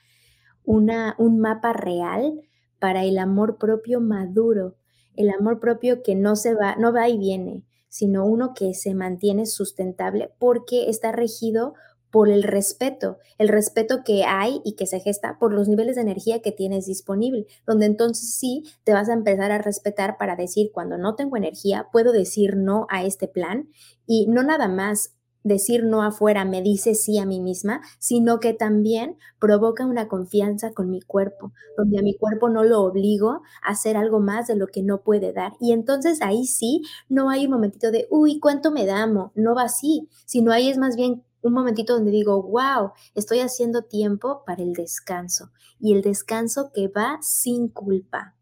una, 0.63 1.15
un 1.17 1.39
mapa 1.39 1.73
real 1.73 2.41
para 2.79 3.03
el 3.03 3.17
amor 3.17 3.57
propio 3.57 3.99
maduro, 3.99 4.75
el 5.15 5.29
amor 5.29 5.59
propio 5.59 6.01
que 6.03 6.15
no 6.15 6.35
se 6.35 6.53
va, 6.55 6.75
no 6.75 6.93
va 6.93 7.09
y 7.09 7.17
viene, 7.17 7.65
sino 7.89 8.25
uno 8.25 8.53
que 8.53 8.73
se 8.73 8.95
mantiene 8.95 9.45
sustentable 9.45 10.33
porque 10.39 10.89
está 10.89 11.11
regido 11.11 11.73
por 12.11 12.29
el 12.29 12.43
respeto, 12.43 13.17
el 13.37 13.47
respeto 13.47 14.03
que 14.03 14.25
hay 14.25 14.61
y 14.63 14.73
que 14.75 14.85
se 14.85 14.99
gesta 14.99 15.37
por 15.39 15.53
los 15.53 15.67
niveles 15.67 15.95
de 15.95 16.01
energía 16.01 16.41
que 16.41 16.51
tienes 16.51 16.85
disponible, 16.85 17.47
donde 17.65 17.85
entonces 17.85 18.33
sí 18.35 18.63
te 18.83 18.93
vas 18.93 19.09
a 19.09 19.13
empezar 19.13 19.51
a 19.51 19.57
respetar 19.57 20.17
para 20.17 20.35
decir, 20.35 20.71
cuando 20.73 20.97
no 20.97 21.15
tengo 21.15 21.37
energía, 21.37 21.87
puedo 21.91 22.11
decir 22.11 22.57
no 22.57 22.85
a 22.89 23.03
este 23.03 23.27
plan 23.27 23.69
y 24.05 24.27
no 24.27 24.43
nada 24.43 24.67
más 24.67 25.15
decir 25.43 25.83
no 25.83 26.03
afuera 26.03 26.45
me 26.45 26.61
dice 26.61 26.95
sí 26.95 27.17
a 27.17 27.25
mí 27.25 27.39
misma, 27.39 27.81
sino 27.99 28.39
que 28.39 28.53
también 28.53 29.17
provoca 29.39 29.85
una 29.85 30.07
confianza 30.07 30.71
con 30.73 30.89
mi 30.91 31.01
cuerpo, 31.01 31.51
donde 31.77 31.99
a 31.99 32.03
mi 32.03 32.15
cuerpo 32.15 32.49
no 32.49 32.63
lo 32.63 32.81
obligo 32.81 33.41
a 33.63 33.71
hacer 33.71 33.97
algo 33.97 34.19
más 34.19 34.47
de 34.47 34.55
lo 34.55 34.67
que 34.67 34.83
no 34.83 35.01
puede 35.01 35.33
dar. 35.33 35.53
Y 35.59 35.71
entonces 35.71 36.21
ahí 36.21 36.45
sí, 36.45 36.83
no 37.09 37.29
hay 37.29 37.45
un 37.45 37.51
momentito 37.51 37.91
de, 37.91 38.07
uy, 38.11 38.39
¿cuánto 38.39 38.71
me 38.71 38.85
damo? 38.85 39.31
No 39.35 39.55
va 39.55 39.63
así, 39.63 40.07
sino 40.25 40.51
ahí 40.51 40.69
es 40.69 40.77
más 40.77 40.95
bien 40.95 41.23
un 41.41 41.53
momentito 41.53 41.93
donde 41.93 42.11
digo, 42.11 42.41
wow, 42.43 42.91
estoy 43.15 43.39
haciendo 43.39 43.83
tiempo 43.83 44.43
para 44.45 44.61
el 44.61 44.73
descanso. 44.73 45.51
Y 45.79 45.93
el 45.93 46.01
descanso 46.01 46.71
que 46.73 46.87
va 46.87 47.17
sin 47.21 47.67
culpa, 47.67 48.35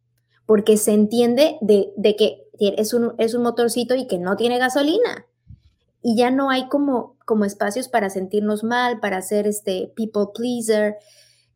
porque 0.45 0.77
se 0.77 0.93
entiende 0.93 1.57
de, 1.61 1.93
de 1.95 2.15
que 2.15 2.47
es 2.59 2.93
un, 2.93 3.15
es 3.17 3.33
un 3.33 3.43
motorcito 3.43 3.95
y 3.95 4.07
que 4.07 4.17
no 4.17 4.35
tiene 4.35 4.57
gasolina 4.57 5.25
y 6.01 6.15
ya 6.15 6.31
no 6.31 6.49
hay 6.49 6.67
como, 6.69 7.17
como 7.25 7.45
espacios 7.45 7.89
para 7.89 8.09
sentirnos 8.09 8.63
mal, 8.63 8.99
para 8.99 9.21
ser 9.21 9.47
este 9.47 9.91
people 9.95 10.27
pleaser, 10.33 10.95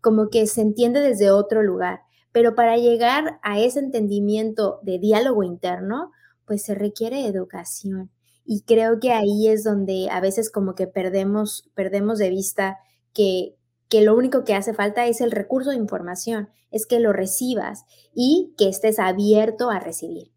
como 0.01 0.29
que 0.29 0.47
se 0.47 0.61
entiende 0.61 0.99
desde 0.99 1.31
otro 1.31 1.63
lugar. 1.63 2.01
Pero 2.31 2.55
para 2.55 2.77
llegar 2.77 3.39
a 3.43 3.59
ese 3.59 3.79
entendimiento 3.79 4.79
de 4.81 4.99
diálogo 4.99 5.43
interno, 5.43 6.11
pues 6.45 6.63
se 6.63 6.75
requiere 6.75 7.25
educación. 7.25 8.11
Y 8.45 8.61
creo 8.61 8.99
que 8.99 9.11
ahí 9.11 9.47
es 9.47 9.63
donde 9.63 10.09
a 10.11 10.19
veces 10.19 10.51
como 10.51 10.75
que 10.75 10.87
perdemos, 10.87 11.69
perdemos 11.75 12.19
de 12.19 12.29
vista 12.29 12.77
que, 13.13 13.55
que 13.89 14.01
lo 14.01 14.15
único 14.15 14.43
que 14.43 14.53
hace 14.53 14.73
falta 14.73 15.05
es 15.07 15.21
el 15.21 15.31
recurso 15.31 15.69
de 15.69 15.77
información, 15.77 16.49
es 16.71 16.85
que 16.85 16.99
lo 16.99 17.13
recibas 17.13 17.85
y 18.13 18.53
que 18.57 18.67
estés 18.67 18.99
abierto 18.99 19.69
a 19.69 19.79
recibir. 19.79 20.31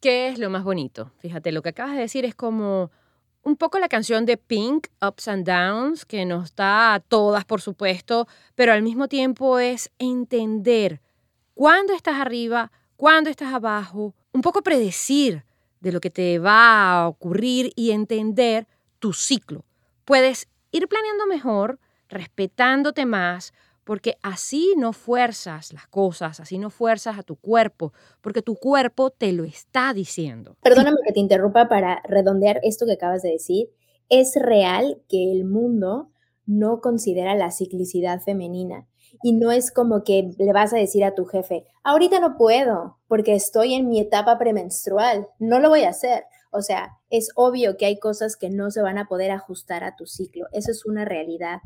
¿Qué 0.00 0.28
es 0.28 0.38
lo 0.38 0.48
más 0.48 0.64
bonito? 0.64 1.12
Fíjate, 1.18 1.52
lo 1.52 1.62
que 1.62 1.70
acabas 1.70 1.94
de 1.94 2.02
decir 2.02 2.24
es 2.24 2.34
como 2.34 2.90
un 3.42 3.56
poco 3.56 3.78
la 3.78 3.88
canción 3.88 4.26
de 4.26 4.36
Pink, 4.36 4.88
Ups 5.06 5.28
and 5.28 5.46
Downs, 5.46 6.04
que 6.04 6.24
nos 6.24 6.54
da 6.54 6.94
a 6.94 7.00
todas, 7.00 7.44
por 7.44 7.60
supuesto, 7.60 8.26
pero 8.54 8.72
al 8.72 8.82
mismo 8.82 9.08
tiempo 9.08 9.58
es 9.58 9.90
entender 9.98 11.00
cuándo 11.54 11.94
estás 11.94 12.20
arriba, 12.20 12.70
cuándo 12.96 13.30
estás 13.30 13.52
abajo, 13.52 14.14
un 14.32 14.42
poco 14.42 14.62
predecir 14.62 15.44
de 15.80 15.92
lo 15.92 16.00
que 16.00 16.10
te 16.10 16.38
va 16.38 16.92
a 16.92 17.08
ocurrir 17.08 17.72
y 17.74 17.90
entender 17.90 18.66
tu 18.98 19.12
ciclo. 19.12 19.64
Puedes 20.04 20.48
ir 20.70 20.88
planeando 20.88 21.26
mejor, 21.26 21.78
respetándote 22.08 23.06
más, 23.06 23.52
porque 23.84 24.16
así 24.22 24.74
no 24.76 24.92
fuerzas 24.92 25.72
las 25.72 25.86
cosas, 25.88 26.38
así 26.38 26.58
no 26.58 26.70
fuerzas 26.70 27.18
a 27.18 27.22
tu 27.22 27.36
cuerpo, 27.36 27.92
porque 28.20 28.42
tu 28.42 28.56
cuerpo 28.56 29.10
te 29.10 29.32
lo 29.32 29.44
está 29.44 29.92
diciendo. 29.94 30.56
Perdóname 30.62 30.98
que 31.04 31.12
te 31.12 31.20
interrumpa 31.20 31.68
para 31.68 32.02
redondear 32.04 32.60
esto 32.62 32.86
que 32.86 32.92
acabas 32.92 33.22
de 33.22 33.30
decir. 33.30 33.70
Es 34.08 34.34
real 34.36 35.02
que 35.08 35.32
el 35.32 35.44
mundo 35.44 36.10
no 36.46 36.80
considera 36.80 37.34
la 37.34 37.50
ciclicidad 37.50 38.20
femenina 38.20 38.86
y 39.22 39.32
no 39.32 39.52
es 39.52 39.70
como 39.70 40.04
que 40.04 40.30
le 40.38 40.52
vas 40.52 40.72
a 40.72 40.76
decir 40.76 41.04
a 41.04 41.14
tu 41.14 41.24
jefe, 41.24 41.64
ahorita 41.82 42.20
no 42.20 42.36
puedo 42.36 42.98
porque 43.08 43.34
estoy 43.34 43.74
en 43.74 43.88
mi 43.88 44.00
etapa 44.00 44.38
premenstrual, 44.38 45.28
no 45.38 45.60
lo 45.60 45.68
voy 45.68 45.82
a 45.82 45.90
hacer. 45.90 46.24
O 46.52 46.62
sea, 46.62 46.98
es 47.10 47.30
obvio 47.36 47.76
que 47.76 47.86
hay 47.86 47.98
cosas 47.98 48.36
que 48.36 48.50
no 48.50 48.70
se 48.70 48.82
van 48.82 48.98
a 48.98 49.06
poder 49.06 49.30
ajustar 49.30 49.84
a 49.84 49.94
tu 49.96 50.06
ciclo, 50.06 50.46
eso 50.52 50.70
es 50.70 50.84
una 50.84 51.04
realidad. 51.04 51.60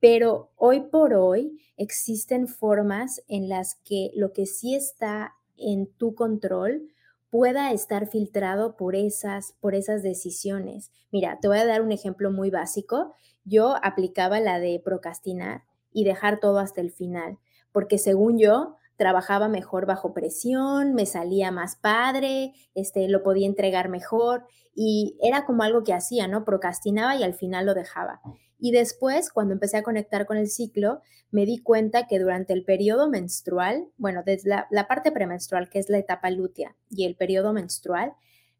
Pero 0.00 0.50
hoy 0.56 0.80
por 0.80 1.14
hoy 1.14 1.60
existen 1.76 2.48
formas 2.48 3.22
en 3.28 3.48
las 3.48 3.74
que 3.84 4.10
lo 4.14 4.32
que 4.32 4.46
sí 4.46 4.74
está 4.74 5.34
en 5.56 5.86
tu 5.86 6.14
control 6.14 6.88
pueda 7.28 7.72
estar 7.72 8.08
filtrado 8.08 8.76
por 8.76 8.96
esas, 8.96 9.54
por 9.60 9.74
esas 9.74 10.02
decisiones. 10.02 10.90
Mira, 11.12 11.38
te 11.40 11.48
voy 11.48 11.58
a 11.58 11.66
dar 11.66 11.82
un 11.82 11.92
ejemplo 11.92 12.30
muy 12.30 12.50
básico. 12.50 13.14
Yo 13.44 13.76
aplicaba 13.82 14.40
la 14.40 14.58
de 14.58 14.80
procrastinar 14.84 15.62
y 15.92 16.04
dejar 16.04 16.40
todo 16.40 16.58
hasta 16.58 16.80
el 16.80 16.90
final, 16.90 17.38
porque 17.72 17.98
según 17.98 18.38
yo, 18.38 18.76
trabajaba 19.00 19.48
mejor 19.48 19.86
bajo 19.86 20.12
presión, 20.12 20.92
me 20.92 21.06
salía 21.06 21.50
más 21.50 21.76
padre, 21.76 22.52
este, 22.74 23.08
lo 23.08 23.22
podía 23.22 23.46
entregar 23.46 23.88
mejor 23.88 24.44
y 24.74 25.16
era 25.22 25.46
como 25.46 25.62
algo 25.62 25.84
que 25.84 25.94
hacía, 25.94 26.28
¿no? 26.28 26.44
Procrastinaba 26.44 27.16
y 27.16 27.22
al 27.22 27.32
final 27.32 27.64
lo 27.64 27.72
dejaba. 27.72 28.20
Y 28.58 28.72
después, 28.72 29.32
cuando 29.32 29.54
empecé 29.54 29.78
a 29.78 29.82
conectar 29.82 30.26
con 30.26 30.36
el 30.36 30.48
ciclo, 30.48 31.00
me 31.30 31.46
di 31.46 31.62
cuenta 31.62 32.06
que 32.06 32.18
durante 32.18 32.52
el 32.52 32.62
periodo 32.62 33.08
menstrual, 33.08 33.88
bueno, 33.96 34.22
desde 34.24 34.50
la, 34.70 34.86
parte 34.86 35.12
premenstrual, 35.12 35.70
que 35.70 35.78
es 35.78 35.88
la 35.88 35.96
etapa 35.96 36.28
lútea, 36.30 36.76
y 36.90 37.06
el 37.06 37.16
periodo 37.16 37.54
menstrual, 37.54 38.12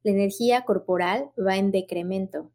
la 0.02 0.12
energía 0.12 0.64
corporal 0.64 1.32
va 1.38 1.56
en 1.56 1.70
decremento 1.70 2.50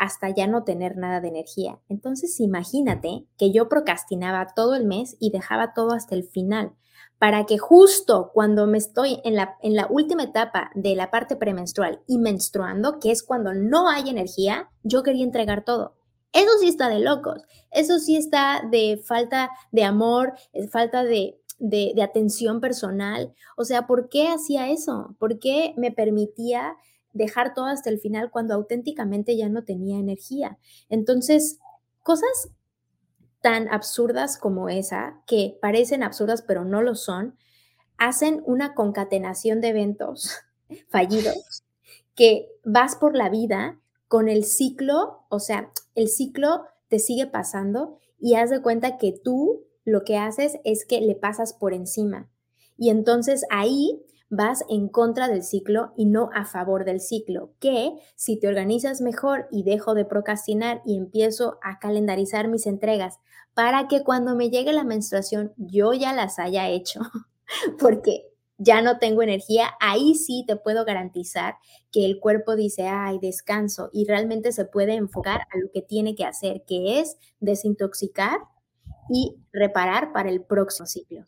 hasta 0.00 0.30
ya 0.30 0.46
no 0.46 0.64
tener 0.64 0.96
nada 0.96 1.20
de 1.20 1.28
energía. 1.28 1.78
Entonces 1.90 2.40
imagínate 2.40 3.26
que 3.36 3.52
yo 3.52 3.68
procrastinaba 3.68 4.54
todo 4.56 4.74
el 4.74 4.86
mes 4.86 5.14
y 5.20 5.30
dejaba 5.30 5.74
todo 5.74 5.92
hasta 5.92 6.14
el 6.14 6.24
final 6.24 6.72
para 7.18 7.44
que 7.44 7.58
justo 7.58 8.30
cuando 8.32 8.66
me 8.66 8.78
estoy 8.78 9.20
en 9.24 9.36
la, 9.36 9.58
en 9.60 9.76
la 9.76 9.86
última 9.90 10.22
etapa 10.22 10.70
de 10.74 10.96
la 10.96 11.10
parte 11.10 11.36
premenstrual 11.36 12.00
y 12.06 12.16
menstruando, 12.16 12.98
que 12.98 13.10
es 13.10 13.22
cuando 13.22 13.52
no 13.52 13.90
hay 13.90 14.08
energía, 14.08 14.70
yo 14.82 15.02
quería 15.02 15.24
entregar 15.24 15.66
todo. 15.66 15.98
Eso 16.32 16.50
sí 16.60 16.68
está 16.68 16.88
de 16.88 17.00
locos, 17.00 17.42
eso 17.70 17.98
sí 17.98 18.16
está 18.16 18.62
de 18.70 19.02
falta 19.06 19.50
de 19.70 19.84
amor, 19.84 20.32
falta 20.70 21.04
de, 21.04 21.38
de, 21.58 21.92
de 21.94 22.02
atención 22.02 22.62
personal. 22.62 23.34
O 23.54 23.66
sea, 23.66 23.86
¿por 23.86 24.08
qué 24.08 24.28
hacía 24.28 24.70
eso? 24.70 25.14
¿Por 25.18 25.38
qué 25.38 25.74
me 25.76 25.92
permitía 25.92 26.74
dejar 27.12 27.54
todo 27.54 27.66
hasta 27.66 27.90
el 27.90 27.98
final 27.98 28.30
cuando 28.30 28.54
auténticamente 28.54 29.36
ya 29.36 29.48
no 29.48 29.64
tenía 29.64 29.98
energía. 29.98 30.58
Entonces, 30.88 31.58
cosas 32.02 32.50
tan 33.40 33.68
absurdas 33.68 34.38
como 34.38 34.68
esa, 34.68 35.22
que 35.26 35.58
parecen 35.60 36.02
absurdas 36.02 36.42
pero 36.42 36.64
no 36.64 36.82
lo 36.82 36.94
son, 36.94 37.36
hacen 37.96 38.42
una 38.46 38.74
concatenación 38.74 39.60
de 39.60 39.68
eventos 39.68 40.32
fallidos 40.88 41.64
que 42.14 42.48
vas 42.64 42.96
por 42.96 43.16
la 43.16 43.28
vida 43.28 43.80
con 44.08 44.28
el 44.28 44.44
ciclo, 44.44 45.24
o 45.28 45.38
sea, 45.38 45.72
el 45.94 46.08
ciclo 46.08 46.64
te 46.88 46.98
sigue 46.98 47.26
pasando 47.26 47.98
y 48.18 48.34
haz 48.34 48.50
de 48.50 48.60
cuenta 48.60 48.98
que 48.98 49.12
tú 49.12 49.64
lo 49.84 50.04
que 50.04 50.18
haces 50.18 50.58
es 50.64 50.84
que 50.84 51.00
le 51.00 51.14
pasas 51.14 51.54
por 51.54 51.72
encima. 51.72 52.28
Y 52.76 52.90
entonces 52.90 53.44
ahí 53.50 54.02
vas 54.30 54.64
en 54.68 54.88
contra 54.88 55.28
del 55.28 55.42
ciclo 55.42 55.92
y 55.96 56.06
no 56.06 56.30
a 56.32 56.44
favor 56.44 56.84
del 56.84 57.00
ciclo, 57.00 57.52
que 57.58 57.92
si 58.14 58.38
te 58.38 58.48
organizas 58.48 59.00
mejor 59.00 59.48
y 59.50 59.64
dejo 59.64 59.94
de 59.94 60.04
procrastinar 60.04 60.80
y 60.86 60.96
empiezo 60.96 61.58
a 61.62 61.80
calendarizar 61.80 62.48
mis 62.48 62.66
entregas 62.66 63.18
para 63.54 63.88
que 63.88 64.04
cuando 64.04 64.36
me 64.36 64.48
llegue 64.48 64.72
la 64.72 64.84
menstruación 64.84 65.52
yo 65.56 65.92
ya 65.92 66.12
las 66.12 66.38
haya 66.38 66.68
hecho, 66.68 67.00
porque 67.78 68.30
ya 68.56 68.82
no 68.82 68.98
tengo 68.98 69.22
energía, 69.22 69.70
ahí 69.80 70.14
sí 70.14 70.44
te 70.46 70.54
puedo 70.54 70.84
garantizar 70.84 71.56
que 71.90 72.04
el 72.04 72.20
cuerpo 72.20 72.56
dice, 72.56 72.86
ay, 72.86 73.18
descanso, 73.18 73.88
y 73.92 74.06
realmente 74.06 74.52
se 74.52 74.66
puede 74.66 74.94
enfocar 74.94 75.40
a 75.40 75.58
lo 75.58 75.70
que 75.72 75.80
tiene 75.82 76.14
que 76.14 76.26
hacer, 76.26 76.62
que 76.66 77.00
es 77.00 77.16
desintoxicar 77.40 78.38
y 79.08 79.36
reparar 79.50 80.12
para 80.12 80.28
el 80.28 80.42
próximo 80.42 80.86
ciclo. 80.86 81.24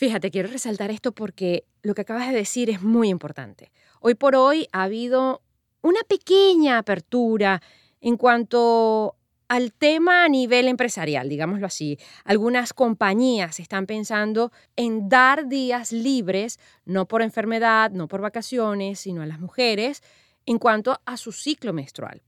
Fíjate, 0.00 0.30
quiero 0.30 0.48
resaltar 0.48 0.90
esto 0.90 1.12
porque 1.12 1.66
lo 1.82 1.94
que 1.94 2.00
acabas 2.00 2.26
de 2.28 2.34
decir 2.34 2.70
es 2.70 2.80
muy 2.80 3.10
importante. 3.10 3.70
Hoy 4.00 4.14
por 4.14 4.34
hoy 4.34 4.66
ha 4.72 4.84
habido 4.84 5.42
una 5.82 6.00
pequeña 6.08 6.78
apertura 6.78 7.60
en 8.00 8.16
cuanto 8.16 9.16
al 9.48 9.74
tema 9.74 10.24
a 10.24 10.28
nivel 10.30 10.68
empresarial, 10.68 11.28
digámoslo 11.28 11.66
así. 11.66 11.98
Algunas 12.24 12.72
compañías 12.72 13.60
están 13.60 13.84
pensando 13.84 14.52
en 14.74 15.10
dar 15.10 15.48
días 15.48 15.92
libres, 15.92 16.58
no 16.86 17.06
por 17.06 17.20
enfermedad, 17.20 17.90
no 17.90 18.08
por 18.08 18.22
vacaciones, 18.22 19.00
sino 19.00 19.20
a 19.20 19.26
las 19.26 19.38
mujeres, 19.38 20.02
en 20.46 20.58
cuanto 20.58 20.98
a 21.04 21.18
su 21.18 21.30
ciclo 21.30 21.74
menstrual, 21.74 22.22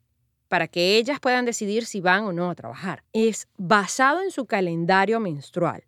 para 0.48 0.68
que 0.68 0.98
ellas 0.98 1.20
puedan 1.20 1.46
decidir 1.46 1.86
si 1.86 2.02
van 2.02 2.24
o 2.24 2.34
no 2.34 2.50
a 2.50 2.54
trabajar. 2.54 3.02
Es 3.14 3.48
basado 3.56 4.20
en 4.20 4.30
su 4.30 4.44
calendario 4.44 5.20
menstrual. 5.20 5.84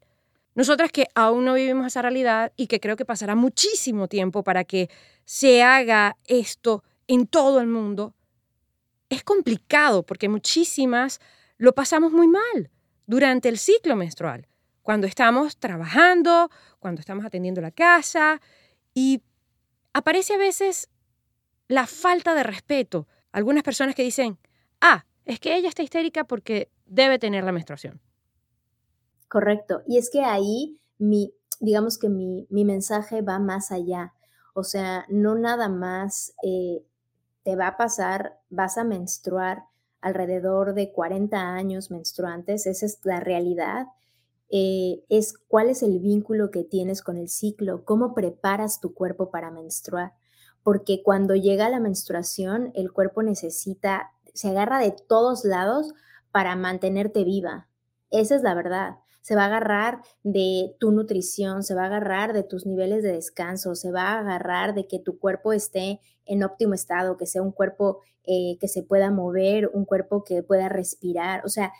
Nosotras 0.54 0.92
que 0.92 1.08
aún 1.14 1.44
no 1.44 1.54
vivimos 1.54 1.86
esa 1.86 2.02
realidad 2.02 2.52
y 2.56 2.68
que 2.68 2.80
creo 2.80 2.96
que 2.96 3.04
pasará 3.04 3.34
muchísimo 3.34 4.06
tiempo 4.08 4.44
para 4.44 4.64
que 4.64 4.88
se 5.24 5.62
haga 5.62 6.16
esto 6.26 6.84
en 7.08 7.26
todo 7.26 7.60
el 7.60 7.66
mundo, 7.66 8.14
es 9.08 9.24
complicado 9.24 10.04
porque 10.04 10.28
muchísimas 10.28 11.20
lo 11.56 11.74
pasamos 11.74 12.12
muy 12.12 12.28
mal 12.28 12.70
durante 13.06 13.48
el 13.48 13.58
ciclo 13.58 13.96
menstrual, 13.96 14.46
cuando 14.82 15.06
estamos 15.06 15.56
trabajando, 15.56 16.50
cuando 16.78 17.00
estamos 17.00 17.24
atendiendo 17.24 17.60
la 17.60 17.70
casa 17.70 18.40
y 18.94 19.22
aparece 19.92 20.34
a 20.34 20.38
veces 20.38 20.88
la 21.68 21.86
falta 21.86 22.34
de 22.34 22.42
respeto. 22.42 23.08
Algunas 23.32 23.62
personas 23.62 23.94
que 23.94 24.02
dicen, 24.02 24.38
ah, 24.80 25.04
es 25.24 25.40
que 25.40 25.56
ella 25.56 25.68
está 25.68 25.82
histérica 25.82 26.24
porque 26.24 26.70
debe 26.86 27.18
tener 27.18 27.44
la 27.44 27.52
menstruación. 27.52 28.00
Correcto. 29.34 29.82
Y 29.88 29.98
es 29.98 30.10
que 30.10 30.20
ahí 30.22 30.78
mi, 30.96 31.34
digamos 31.58 31.98
que 31.98 32.08
mi, 32.08 32.46
mensaje 32.50 33.20
va 33.20 33.40
más 33.40 33.72
allá. 33.72 34.14
O 34.54 34.62
sea, 34.62 35.06
no 35.08 35.34
nada 35.34 35.68
más 35.68 36.34
eh, 36.44 36.84
te 37.42 37.56
va 37.56 37.66
a 37.66 37.76
pasar, 37.76 38.38
vas 38.48 38.78
a 38.78 38.84
menstruar 38.84 39.64
alrededor 40.00 40.74
de 40.74 40.92
40 40.92 41.36
años 41.36 41.90
menstruantes, 41.90 42.68
esa 42.68 42.86
es 42.86 43.00
la 43.02 43.18
realidad. 43.18 43.88
Eh, 44.50 45.02
es 45.08 45.36
cuál 45.48 45.68
es 45.68 45.82
el 45.82 45.98
vínculo 45.98 46.52
que 46.52 46.62
tienes 46.62 47.02
con 47.02 47.16
el 47.16 47.28
ciclo, 47.28 47.84
cómo 47.84 48.14
preparas 48.14 48.78
tu 48.78 48.94
cuerpo 48.94 49.32
para 49.32 49.50
menstruar. 49.50 50.12
Porque 50.62 51.02
cuando 51.02 51.34
llega 51.34 51.68
la 51.68 51.80
menstruación, 51.80 52.70
el 52.76 52.92
cuerpo 52.92 53.24
necesita, 53.24 54.12
se 54.32 54.50
agarra 54.50 54.78
de 54.78 54.92
todos 54.92 55.44
lados 55.44 55.92
para 56.30 56.54
mantenerte 56.54 57.24
viva. 57.24 57.66
Esa 58.12 58.36
es 58.36 58.44
la 58.44 58.54
verdad 58.54 58.98
se 59.24 59.34
va 59.36 59.44
a 59.44 59.46
agarrar 59.46 60.02
de 60.22 60.76
tu 60.78 60.92
nutrición, 60.92 61.62
se 61.62 61.74
va 61.74 61.84
a 61.84 61.86
agarrar 61.86 62.34
de 62.34 62.42
tus 62.42 62.66
niveles 62.66 63.02
de 63.02 63.12
descanso, 63.12 63.74
se 63.74 63.90
va 63.90 64.02
a 64.02 64.18
agarrar 64.18 64.74
de 64.74 64.86
que 64.86 64.98
tu 64.98 65.18
cuerpo 65.18 65.54
esté 65.54 65.98
en 66.26 66.44
óptimo 66.44 66.74
estado, 66.74 67.16
que 67.16 67.24
sea 67.24 67.40
un 67.40 67.50
cuerpo 67.50 68.00
eh, 68.24 68.58
que 68.60 68.68
se 68.68 68.82
pueda 68.82 69.10
mover, 69.10 69.70
un 69.72 69.86
cuerpo 69.86 70.24
que 70.24 70.42
pueda 70.42 70.68
respirar. 70.68 71.40
O 71.46 71.48
sea, 71.48 71.72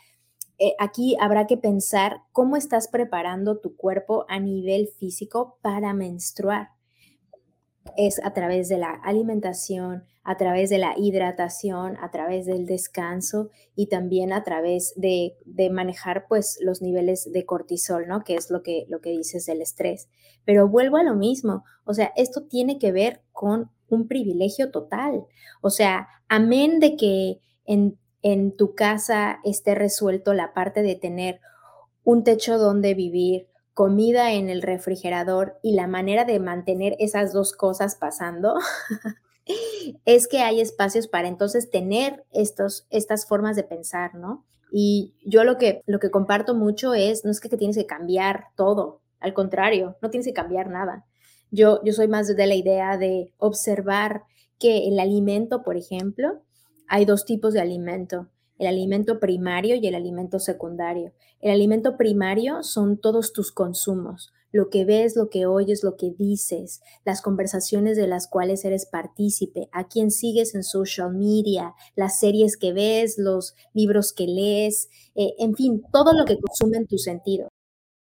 eh, 0.57 0.73
aquí 0.79 1.15
habrá 1.19 1.45
que 1.45 1.55
pensar 1.55 2.21
cómo 2.31 2.57
estás 2.57 2.87
preparando 2.87 3.59
tu 3.59 3.75
cuerpo 3.75 4.25
a 4.27 4.39
nivel 4.39 4.87
físico 4.87 5.59
para 5.61 5.93
menstruar. 5.93 6.69
Es 7.97 8.19
a 8.23 8.33
través 8.33 8.69
de 8.69 8.77
la 8.77 8.91
alimentación, 8.91 10.03
a 10.23 10.37
través 10.37 10.69
de 10.69 10.79
la 10.79 10.95
hidratación, 10.97 11.97
a 11.97 12.09
través 12.09 12.45
del 12.45 12.65
descanso 12.65 13.51
y 13.75 13.87
también 13.87 14.33
a 14.33 14.43
través 14.43 14.93
de, 14.95 15.37
manejar 15.71 16.25
pues 16.27 16.57
los 16.61 16.81
niveles 16.81 17.31
de 17.31 17.45
cortisol, 17.45 18.07
¿no? 18.07 18.23
Que 18.23 18.35
es 18.35 18.49
lo 18.49 18.63
que, 18.63 18.85
lo 18.89 19.01
que 19.01 19.11
dices 19.11 19.45
del 19.45 19.61
estrés. 19.61 20.09
Pero 20.43 20.67
vuelvo 20.67 20.97
a 20.97 21.03
lo 21.03 21.15
mismo, 21.15 21.63
o 21.85 21.93
sea, 21.93 22.11
esto 22.15 22.43
tiene 22.47 22.79
que 22.79 22.91
ver 22.91 23.21
con 23.31 23.71
un 23.87 24.07
privilegio 24.07 24.71
total. 24.71 25.25
O 25.61 25.69
sea, 25.69 26.07
amén 26.27 26.79
de 26.79 26.95
que 26.97 27.39
en, 27.65 27.99
en 28.23 28.55
tu 28.55 28.73
casa 28.73 29.39
esté 29.43 29.75
resuelto 29.75 30.33
la 30.33 30.53
parte 30.53 30.81
de 30.81 30.95
tener 30.95 31.39
un 32.03 32.23
techo 32.23 32.57
donde 32.57 32.95
vivir, 32.95 33.47
comida 33.75 34.31
en 34.31 34.49
el 34.49 34.61
refrigerador 34.61 35.59
y 35.61 35.75
la 35.75 35.85
manera 35.85 36.23
de 36.23 36.39
mantener 36.39 36.95
esas 36.97 37.33
dos 37.33 37.51
cosas 37.51 37.97
pasando, 37.97 38.55
es 40.05 40.27
que 40.27 40.39
hay 40.39 40.61
espacios 40.61 41.09
para 41.09 41.27
entonces 41.27 41.69
tener 41.69 42.23
estos, 42.31 42.87
estas 42.89 43.27
formas 43.27 43.57
de 43.57 43.63
pensar, 43.63 44.15
¿no? 44.15 44.45
Y 44.71 45.13
yo 45.25 45.43
lo 45.43 45.57
que, 45.57 45.81
lo 45.85 45.99
que 45.99 46.09
comparto 46.09 46.55
mucho 46.55 46.93
es, 46.93 47.25
no 47.25 47.31
es 47.31 47.41
que, 47.41 47.49
tienes 47.49 47.75
que 47.75 47.85
cambiar 47.85 48.45
todo, 48.55 49.01
al 49.19 49.33
contrario, 49.33 49.97
no 50.01 50.09
tienes 50.09 50.25
que 50.25 50.33
cambiar 50.33 50.69
nada. 50.69 51.05
Yo, 51.51 51.81
yo 51.83 51.91
soy 51.91 52.07
más 52.07 52.33
de 52.33 52.47
la 52.47 52.55
idea 52.55 52.97
de 52.97 53.33
observar 53.37 54.23
que 54.57 54.87
el 54.87 54.99
alimento, 55.01 55.63
por 55.63 55.75
ejemplo, 55.75 56.41
hay 56.87 57.03
dos 57.03 57.25
tipos 57.25 57.53
de 57.53 57.59
alimento, 57.59 58.29
el 58.57 58.67
alimento 58.67 59.19
primario 59.19 59.75
y 59.75 59.87
el 59.87 59.95
alimento 59.95 60.39
secundario. 60.39 61.13
El 61.41 61.51
alimento 61.51 61.97
primario 61.97 62.63
son 62.63 62.97
todos 62.97 63.33
tus 63.33 63.51
consumos, 63.51 64.33
lo 64.51 64.69
que 64.69 64.85
ves, 64.85 65.15
lo 65.15 65.29
que 65.29 65.45
oyes, 65.45 65.83
lo 65.83 65.97
que 65.97 66.13
dices, 66.17 66.81
las 67.03 67.21
conversaciones 67.21 67.97
de 67.97 68.07
las 68.07 68.27
cuales 68.27 68.63
eres 68.63 68.85
partícipe, 68.85 69.67
a 69.73 69.87
quién 69.87 70.11
sigues 70.11 70.55
en 70.55 70.63
social 70.63 71.13
media, 71.13 71.75
las 71.95 72.19
series 72.19 72.55
que 72.55 72.71
ves, 72.71 73.17
los 73.17 73.55
libros 73.73 74.13
que 74.13 74.27
lees, 74.27 74.89
eh, 75.15 75.33
en 75.39 75.55
fin, 75.55 75.83
todo 75.91 76.13
lo 76.13 76.25
que 76.25 76.39
consume 76.39 76.77
en 76.77 76.87
tu 76.87 76.97
sentido. 76.97 77.49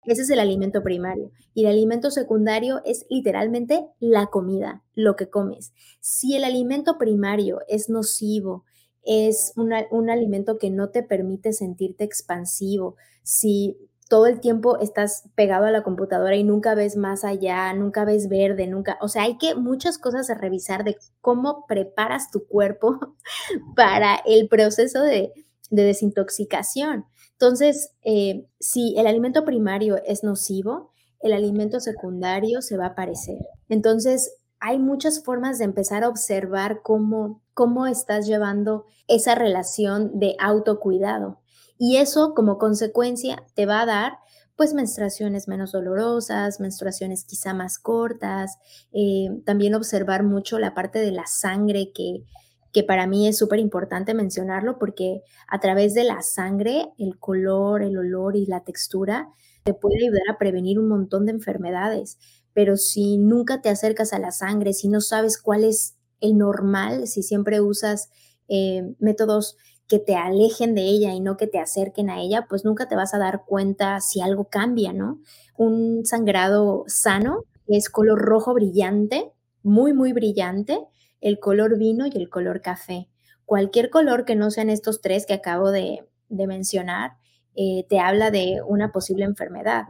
Ese 0.04 0.24
es 0.24 0.30
el 0.32 0.40
alimento 0.40 0.82
primario. 0.82 1.32
Y 1.54 1.62
el 1.62 1.72
alimento 1.72 2.10
secundario 2.10 2.82
es 2.86 3.06
literalmente 3.10 3.86
la 4.00 4.28
comida, 4.28 4.84
lo 4.96 5.16
que 5.16 5.30
comes. 5.30 5.74
Si 6.00 6.36
el 6.36 6.44
alimento 6.44 6.98
primario 6.98 7.60
es 7.68 7.88
nocivo, 7.88 8.66
es 9.04 9.54
un 9.56 10.10
alimento 10.10 10.58
que 10.58 10.70
no 10.70 10.90
te 10.90 11.04
permite 11.04 11.54
sentirte 11.54 12.04
expansivo, 12.04 12.96
si 13.24 13.78
todo 14.12 14.26
el 14.26 14.42
tiempo 14.42 14.78
estás 14.78 15.24
pegado 15.36 15.64
a 15.68 15.72
la 15.72 15.84
computadora 15.84 16.36
y 16.36 16.44
nunca 16.44 16.76
ves 16.76 16.98
más 16.98 17.24
allá, 17.24 17.74
nunca 17.74 18.04
ves 18.04 18.28
verde, 18.28 18.68
nunca, 18.68 18.98
o 19.00 19.08
sea, 19.08 19.24
hay 19.24 19.38
que 19.38 19.56
muchas 19.56 19.98
cosas 19.98 20.30
a 20.30 20.34
revisar 20.34 20.84
de 20.84 20.98
cómo 21.22 21.66
preparas 21.66 22.30
tu 22.30 22.46
cuerpo 22.46 23.00
para 23.78 24.20
el 24.26 24.50
proceso 24.50 25.02
de, 25.02 25.32
desintoxicación. 25.70 27.06
Entonces, 27.32 27.94
eh, 28.04 28.46
si 28.60 28.96
el 28.98 29.08
alimento 29.08 29.46
primario 29.46 29.96
es 30.06 30.26
nocivo, 30.26 30.92
el 31.22 31.32
alimento 31.32 31.80
secundario 31.80 32.62
se 32.62 32.76
va 32.76 32.88
a 32.88 32.90
aparecer. 32.90 33.38
Entonces, 33.70 34.34
hay 34.62 34.78
muchas 34.78 35.24
formas 35.24 35.58
de 35.58 35.66
empezar 35.66 36.04
a 36.04 36.10
observar 36.10 36.82
cómo, 36.84 37.42
cómo 37.56 37.88
estás 37.88 38.28
llevando 38.28 38.86
esa 39.08 39.34
relación 39.34 40.20
de 40.20 40.36
autocuidado. 40.40 41.40
Y 41.80 41.98
eso 41.98 42.36
como 42.36 42.60
consecuencia 42.60 43.44
te 43.56 43.66
va 43.66 43.82
a 43.82 43.88
dar 43.88 44.20
pues 44.56 44.76
menstruaciones 44.76 45.48
menos 45.48 45.72
dolorosas, 45.72 46.60
menstruaciones 46.60 47.26
quizá 47.26 47.56
más 47.56 47.80
cortas, 47.80 48.60
eh, 48.94 49.30
también 49.46 49.74
observar 49.74 50.22
mucho 50.22 50.60
la 50.60 50.76
parte 50.76 51.00
de 51.00 51.12
la 51.12 51.26
sangre 51.26 51.92
que, 51.92 52.24
que 52.72 52.84
para 52.84 53.08
mí 53.08 53.28
es 53.28 53.40
súper 53.40 53.58
importante 53.58 54.14
mencionarlo 54.14 54.78
porque 54.78 55.24
a 55.48 55.60
través 55.60 55.96
de 55.96 56.04
la 56.04 56.22
sangre, 56.22 56.92
el 57.00 57.18
color, 57.18 57.82
el 57.82 57.98
olor 57.98 58.36
y 58.36 58.46
la 58.46 58.64
textura 58.64 59.30
te 59.64 59.74
puede 59.74 60.04
ayudar 60.04 60.30
a 60.30 60.38
prevenir 60.38 60.78
un 60.78 60.88
montón 60.88 61.26
de 61.26 61.32
enfermedades. 61.32 62.20
Pero 62.54 62.78
si 62.78 63.18
nunca 63.18 63.62
te 63.62 63.70
acercas 63.70 64.14
a 64.14 64.20
la 64.20 64.32
sangre, 64.32 64.74
si 64.74 64.88
no 64.88 65.02
sabes 65.02 65.38
cuál 65.38 65.64
es 65.64 65.96
el 66.20 66.38
normal, 66.38 67.08
si 67.08 67.24
siempre 67.24 67.62
usas 67.62 68.10
eh, 68.48 68.94
métodos 69.00 69.58
que 69.88 70.00
te 70.00 70.16
alejen 70.16 70.74
de 70.74 70.84
ella 70.84 71.14
y 71.14 71.20
no 71.20 71.36
que 71.36 71.48
te 71.48 71.60
acerquen 71.60 72.10
a 72.10 72.22
ella, 72.22 72.46
pues 72.48 72.64
nunca 72.64 72.88
te 72.88 72.96
vas 72.96 73.14
a 73.14 73.18
dar 73.18 73.44
cuenta 73.46 74.00
si 74.00 74.22
algo 74.22 74.46
cambia, 74.46 74.94
¿no? 74.94 75.20
Un 75.58 76.06
sangrado 76.06 76.86
sano 76.88 77.44
es 77.68 77.90
color 77.90 78.20
rojo 78.20 78.54
brillante, 78.54 79.32
muy, 79.64 79.94
muy 79.94 80.14
brillante, 80.14 80.80
el 81.20 81.40
color 81.40 81.78
vino 81.78 82.06
y 82.06 82.18
el 82.18 82.30
color 82.30 82.62
café. 82.62 83.10
Cualquier 83.46 83.90
color 83.90 84.26
que 84.26 84.36
no 84.36 84.50
sean 84.50 84.70
estos 84.70 85.02
tres 85.02 85.26
que 85.26 85.34
acabo 85.34 85.72
de, 85.72 86.08
mencionar, 86.30 87.18
eh, 87.56 87.86
te 87.90 88.00
habla 88.00 88.32
de 88.32 88.62
una 88.66 88.94
posible 88.94 89.26
enfermedad. 89.26 89.84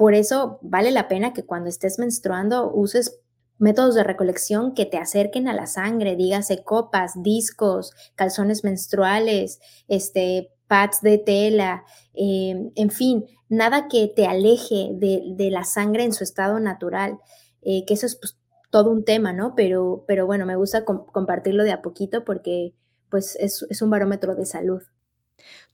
Por 0.00 0.14
eso 0.14 0.58
vale 0.62 0.92
la 0.92 1.08
pena 1.08 1.34
que 1.34 1.44
cuando 1.44 1.68
estés 1.68 1.98
menstruando 1.98 2.72
uses 2.72 3.20
métodos 3.58 3.94
de 3.94 4.02
recolección 4.02 4.72
que 4.72 4.86
te 4.86 4.96
acerquen 4.96 5.46
a 5.46 5.52
la 5.52 5.66
sangre, 5.66 6.16
dígase 6.16 6.64
copas, 6.64 7.22
discos, 7.22 7.92
calzones 8.14 8.64
menstruales, 8.64 9.60
este, 9.88 10.54
pads 10.68 11.02
de 11.02 11.18
tela, 11.18 11.84
em, 12.14 12.70
en 12.76 12.88
fin, 12.88 13.26
nada 13.50 13.88
que 13.88 14.10
te 14.16 14.24
aleje 14.24 14.88
de, 14.94 15.50
la 15.50 15.64
sangre 15.64 16.04
en 16.04 16.14
su 16.14 16.24
estado 16.24 16.60
natural, 16.60 17.18
eh, 17.60 17.84
que 17.84 17.92
eso 17.92 18.06
es 18.06 18.16
pues, 18.16 18.38
todo 18.70 18.90
un 18.90 19.04
tema, 19.04 19.34
¿no? 19.34 19.54
Pero, 19.54 20.06
pero 20.08 20.24
bueno, 20.24 20.46
me 20.46 20.56
gusta 20.56 20.86
compartirlo 20.86 21.62
de 21.62 21.72
a 21.72 21.82
poquito 21.82 22.24
porque 22.24 22.72
pues 23.10 23.36
es, 23.38 23.66
es 23.68 23.82
un 23.82 23.90
barómetro 23.90 24.34
de 24.34 24.46
salud. 24.46 24.80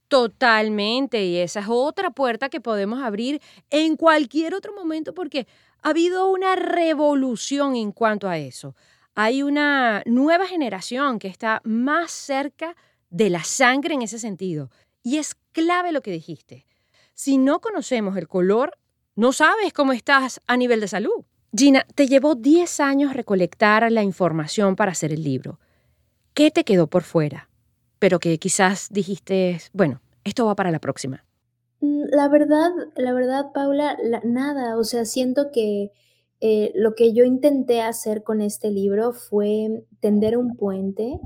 Totalmente, 0.07 1.25
y 1.25 1.37
esa 1.37 1.59
es 1.59 1.65
otra 1.69 2.11
puerta 2.11 2.49
que 2.49 2.61
podemos 2.61 3.01
abrir 3.01 3.41
en 3.69 3.97
cualquier 3.97 4.53
otro 4.53 4.73
momento 4.73 5.13
porque 5.13 5.47
ha 5.81 5.89
habido 5.89 6.29
una 6.31 6.55
revolución 6.55 7.75
en 7.75 7.91
cuanto 7.91 8.29
a 8.29 8.37
eso. 8.37 8.75
Hay 9.15 9.43
una 9.43 10.03
nueva 10.05 10.47
generación 10.47 11.19
que 11.19 11.27
está 11.27 11.61
más 11.65 12.11
cerca 12.11 12.75
de 13.09 13.29
la 13.29 13.43
sangre 13.43 13.95
en 13.95 14.01
ese 14.01 14.19
sentido. 14.19 14.69
Y 15.03 15.17
es 15.17 15.35
clave 15.51 15.91
lo 15.91 16.01
que 16.01 16.11
dijiste. 16.11 16.65
Si 17.13 17.37
no 17.37 17.59
conocemos 17.59 18.15
el 18.17 18.27
color, 18.27 18.77
no 19.15 19.33
sabes 19.33 19.73
cómo 19.73 19.91
estás 19.91 20.39
a 20.47 20.55
nivel 20.55 20.79
de 20.79 20.87
salud. 20.87 21.25
Gina, 21.55 21.85
te 21.95 22.07
llevó 22.07 22.35
10 22.35 22.79
años 22.79 23.13
recolectar 23.13 23.91
la 23.91 24.03
información 24.03 24.75
para 24.75 24.91
hacer 24.91 25.11
el 25.11 25.23
libro. 25.23 25.59
¿Qué 26.33 26.51
te 26.51 26.63
quedó 26.63 26.87
por 26.87 27.03
fuera? 27.03 27.49
Pero 27.99 28.19
que 28.19 28.37
quizás 28.37 28.87
dijiste, 28.91 29.59
bueno, 29.73 30.01
esto 30.23 30.45
va 30.45 30.55
para 30.55 30.71
la 30.71 30.79
próxima. 30.79 31.23
Mm, 31.81 32.03
la 32.11 32.27
verdad, 32.27 32.71
la 32.95 33.13
verdad, 33.13 33.51
Paula, 33.53 33.97
nada, 34.23 34.77
o 34.77 34.83
sea, 34.83 35.05
siento 35.05 35.51
que 35.51 35.91
eh, 36.39 36.71
lo 36.75 36.93
que 36.93 37.13
yo 37.13 37.23
intenté 37.23 37.81
hacer 37.81 38.23
con 38.23 38.41
este 38.41 38.69
libro 38.69 39.13
fue 39.13 39.83
tender 39.99 40.37
un 40.37 40.55
puente 40.55 41.19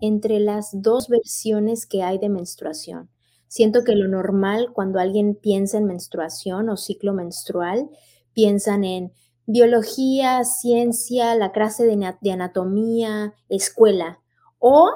entre 0.00 0.40
las 0.40 0.70
dos 0.72 1.08
versiones 1.08 1.86
que 1.86 2.02
hay 2.02 2.18
de 2.18 2.28
menstruación. 2.28 3.10
Siento 3.48 3.82
que 3.82 3.94
lo 3.94 4.08
normal 4.08 4.68
cuando 4.74 5.00
alguien 5.00 5.34
piensa 5.34 5.78
en 5.78 5.86
menstruación 5.86 6.68
o 6.68 6.76
ciclo 6.76 7.14
menstrual, 7.14 7.88
piensan 8.34 8.84
en 8.84 9.12
biología, 9.46 10.44
ciencia, 10.44 11.34
la 11.34 11.52
clase 11.52 11.86
de, 11.86 12.30
anatomía, 12.30 13.34
escuela, 13.48 14.20
o 14.58 14.90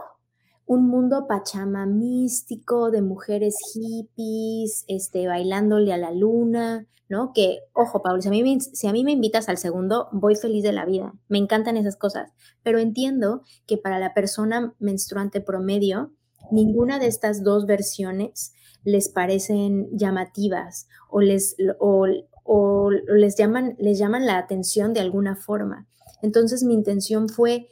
un 0.72 0.88
mundo 0.88 1.26
pachama 1.28 1.84
místico 1.84 2.90
de 2.90 3.02
mujeres 3.02 3.56
hippies, 3.74 4.84
este, 4.88 5.26
bailándole 5.26 5.92
a 5.92 5.98
la 5.98 6.12
luna, 6.12 6.86
¿no? 7.10 7.32
Que, 7.34 7.58
ojo, 7.74 8.00
Pablo, 8.02 8.22
si 8.22 8.28
a, 8.28 8.30
mí 8.30 8.42
me, 8.42 8.58
si 8.58 8.86
a 8.86 8.92
mí 8.92 9.04
me 9.04 9.12
invitas 9.12 9.50
al 9.50 9.58
segundo, 9.58 10.08
voy 10.12 10.34
feliz 10.34 10.62
de 10.62 10.72
la 10.72 10.86
vida. 10.86 11.12
Me 11.28 11.36
encantan 11.36 11.76
esas 11.76 11.96
cosas. 11.96 12.32
Pero 12.62 12.78
entiendo 12.78 13.42
que 13.66 13.76
para 13.76 13.98
la 13.98 14.14
persona 14.14 14.74
menstruante 14.78 15.42
promedio, 15.42 16.12
ninguna 16.50 16.98
de 16.98 17.06
estas 17.06 17.44
dos 17.44 17.66
versiones 17.66 18.54
les 18.82 19.10
parecen 19.10 19.88
llamativas 19.92 20.88
o 21.10 21.20
les, 21.20 21.54
o 21.78 22.06
les, 23.08 23.36
llaman, 23.36 23.76
les 23.78 23.98
llaman 23.98 24.24
la 24.24 24.38
atención 24.38 24.94
de 24.94 25.00
alguna 25.00 25.36
forma. 25.36 25.86
Entonces 26.22 26.62
mi 26.62 26.72
intención 26.72 27.28
fue 27.28 27.68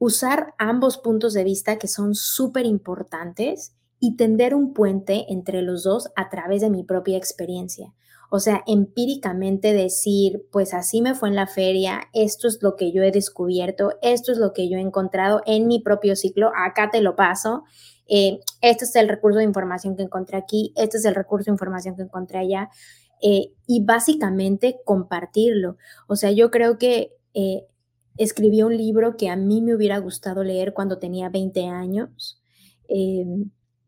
usar 0.00 0.54
ambos 0.58 0.96
puntos 0.96 1.34
de 1.34 1.44
vista 1.44 1.78
que 1.78 1.86
son 1.86 2.14
súper 2.14 2.64
importantes 2.64 3.76
y 4.00 4.16
tender 4.16 4.54
un 4.54 4.72
puente 4.72 5.26
entre 5.28 5.60
los 5.60 5.84
dos 5.84 6.08
a 6.16 6.30
través 6.30 6.62
de 6.62 6.70
mi 6.70 6.82
propia 6.82 7.18
experiencia. 7.18 7.94
O 8.30 8.40
sea, 8.40 8.62
empíricamente 8.66 9.74
decir, 9.74 10.46
pues 10.50 10.72
así 10.72 11.02
me 11.02 11.14
fue 11.14 11.28
en 11.28 11.34
la 11.34 11.46
feria, 11.46 12.00
esto 12.14 12.48
es 12.48 12.62
lo 12.62 12.76
que 12.76 12.92
yo 12.92 13.02
he 13.02 13.10
descubierto, 13.10 13.92
esto 14.00 14.32
es 14.32 14.38
lo 14.38 14.54
que 14.54 14.70
yo 14.70 14.78
he 14.78 14.80
encontrado 14.80 15.42
en 15.46 15.66
mi 15.66 15.80
propio 15.80 16.16
ciclo, 16.16 16.50
acá 16.56 16.88
te 16.90 17.02
lo 17.02 17.14
paso, 17.14 17.64
eh, 18.06 18.40
este 18.62 18.86
es 18.86 18.96
el 18.96 19.08
recurso 19.08 19.38
de 19.38 19.44
información 19.44 19.96
que 19.96 20.04
encontré 20.04 20.38
aquí, 20.38 20.72
este 20.76 20.96
es 20.96 21.04
el 21.04 21.14
recurso 21.14 21.46
de 21.50 21.56
información 21.56 21.94
que 21.94 22.02
encontré 22.02 22.38
allá, 22.38 22.70
eh, 23.20 23.52
y 23.66 23.84
básicamente 23.84 24.80
compartirlo. 24.84 25.76
O 26.06 26.16
sea, 26.16 26.30
yo 26.30 26.50
creo 26.50 26.78
que 26.78 27.12
eh, 27.34 27.66
escribí 28.20 28.62
un 28.62 28.76
libro 28.76 29.16
que 29.16 29.30
a 29.30 29.36
mí 29.36 29.62
me 29.62 29.74
hubiera 29.74 29.98
gustado 29.98 30.44
leer 30.44 30.74
cuando 30.74 30.98
tenía 30.98 31.30
20 31.30 31.66
años, 31.66 32.38
eh, 32.86 33.24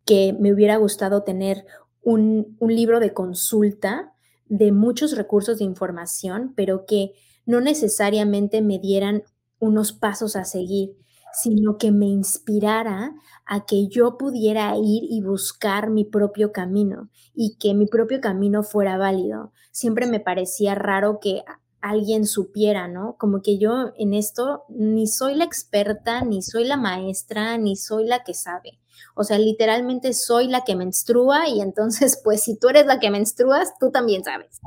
que 0.07 0.35
me 0.41 0.53
hubiera 0.53 0.77
gustado 0.77 1.23
tener 1.23 1.67
un, 2.03 2.57
un 2.59 2.75
libro 2.75 2.99
de 2.99 3.13
consulta 3.13 4.15
de 4.47 4.73
muchos 4.73 5.17
recursos 5.17 5.59
de 5.59 5.65
información, 5.65 6.55
pero 6.57 6.87
que 6.87 7.13
no 7.45 7.61
necesariamente 7.61 8.63
me 8.63 8.79
dieran 8.79 9.23
unos 9.59 9.93
pasos 9.93 10.35
a 10.35 10.47
seguir, 10.47 10.97
sino 11.35 11.77
que 11.77 11.93
me 11.93 12.07
inspirara 12.07 13.15
a 13.45 13.67
que 13.67 13.89
yo 13.89 14.17
pudiera 14.17 14.75
ir 14.77 15.05
y 15.11 15.21
buscar 15.21 15.91
mi 15.91 16.05
propio 16.05 16.53
camino 16.53 17.11
y 17.35 17.57
que 17.59 17.75
mi 17.75 17.87
propio 17.87 18.21
camino 18.23 18.63
fuera 18.63 18.97
válido. 18.97 19.53
Siempre 19.73 20.07
me 20.07 20.21
parecía 20.21 20.75
raro 20.75 21.21
que 21.21 21.43
alguien 21.83 22.27
supiera, 22.27 22.89
¿no? 22.89 23.17
Como 23.19 23.43
que 23.43 23.59
yo 23.59 23.93
en 23.99 24.15
esto 24.15 24.65
ni 24.69 25.09
soy 25.09 25.35
la 25.35 25.45
experta, 25.45 26.23
ni 26.23 26.41
soy 26.41 26.65
la 26.65 26.77
maestra, 26.77 27.59
ni 27.59 27.77
soy 27.77 28.07
la 28.07 28.23
que 28.23 28.35
sabe. 28.35 28.79
O 29.15 29.25
sea, 29.25 29.39
literalmente 29.39 30.13
soy 30.15 30.47
la 30.47 30.65
que 30.65 30.77
menstrua 30.77 31.49
y 31.49 31.61
entonces, 31.61 32.21
pues 32.25 32.45
si 32.45 32.57
tú 32.57 32.69
eres 32.69 32.87
la 32.87 33.01
que 33.01 33.11
menstruas, 33.11 33.77
tú 33.79 33.91
también 33.91 34.23
sabes. 34.23 34.61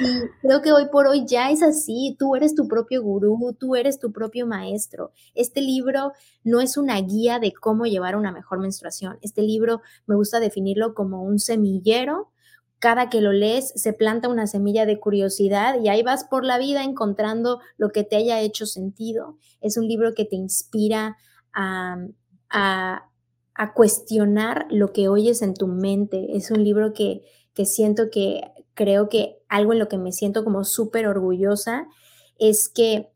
Y 0.00 0.46
creo 0.46 0.60
que 0.60 0.72
hoy 0.72 0.86
por 0.92 1.06
hoy 1.06 1.24
ya 1.26 1.50
es 1.50 1.62
así, 1.62 2.14
tú 2.18 2.36
eres 2.36 2.54
tu 2.54 2.68
propio 2.68 3.02
gurú, 3.02 3.56
tú 3.58 3.74
eres 3.74 3.98
tu 3.98 4.12
propio 4.12 4.46
maestro. 4.46 5.12
Este 5.34 5.62
libro 5.62 6.12
no 6.44 6.60
es 6.60 6.76
una 6.76 7.00
guía 7.00 7.38
de 7.38 7.52
cómo 7.52 7.86
llevar 7.86 8.16
una 8.16 8.32
mejor 8.32 8.60
menstruación. 8.60 9.18
Este 9.22 9.42
libro 9.42 9.80
me 10.06 10.14
gusta 10.14 10.40
definirlo 10.40 10.94
como 10.94 11.22
un 11.22 11.38
semillero 11.38 12.30
cada 12.80 13.08
que 13.08 13.20
lo 13.20 13.32
lees 13.32 13.72
se 13.76 13.92
planta 13.92 14.28
una 14.28 14.46
semilla 14.48 14.86
de 14.86 14.98
curiosidad 14.98 15.80
y 15.80 15.88
ahí 15.88 16.02
vas 16.02 16.24
por 16.24 16.44
la 16.44 16.58
vida 16.58 16.82
encontrando 16.82 17.60
lo 17.76 17.90
que 17.90 18.02
te 18.02 18.16
haya 18.16 18.40
hecho 18.40 18.66
sentido. 18.66 19.36
Es 19.60 19.76
un 19.76 19.86
libro 19.86 20.14
que 20.14 20.24
te 20.24 20.34
inspira 20.34 21.16
a, 21.52 21.98
a 23.60 23.74
cuestionar 23.74 24.66
lo 24.70 24.92
que 24.92 25.08
oyes 25.08 25.42
en 25.42 25.52
tu 25.52 25.66
mente. 25.66 26.34
Es 26.34 26.50
un 26.50 26.64
libro 26.64 26.94
que, 26.94 27.22
que 27.52 27.66
siento 27.66 28.10
que 28.10 28.40
creo 28.72 29.10
que 29.10 29.36
algo 29.48 29.74
en 29.74 29.78
lo 29.78 29.88
que 29.88 29.98
me 29.98 30.12
siento 30.12 30.44
como 30.44 30.64
súper 30.64 31.06
orgullosa 31.06 31.86
es 32.38 32.70
que, 32.70 33.10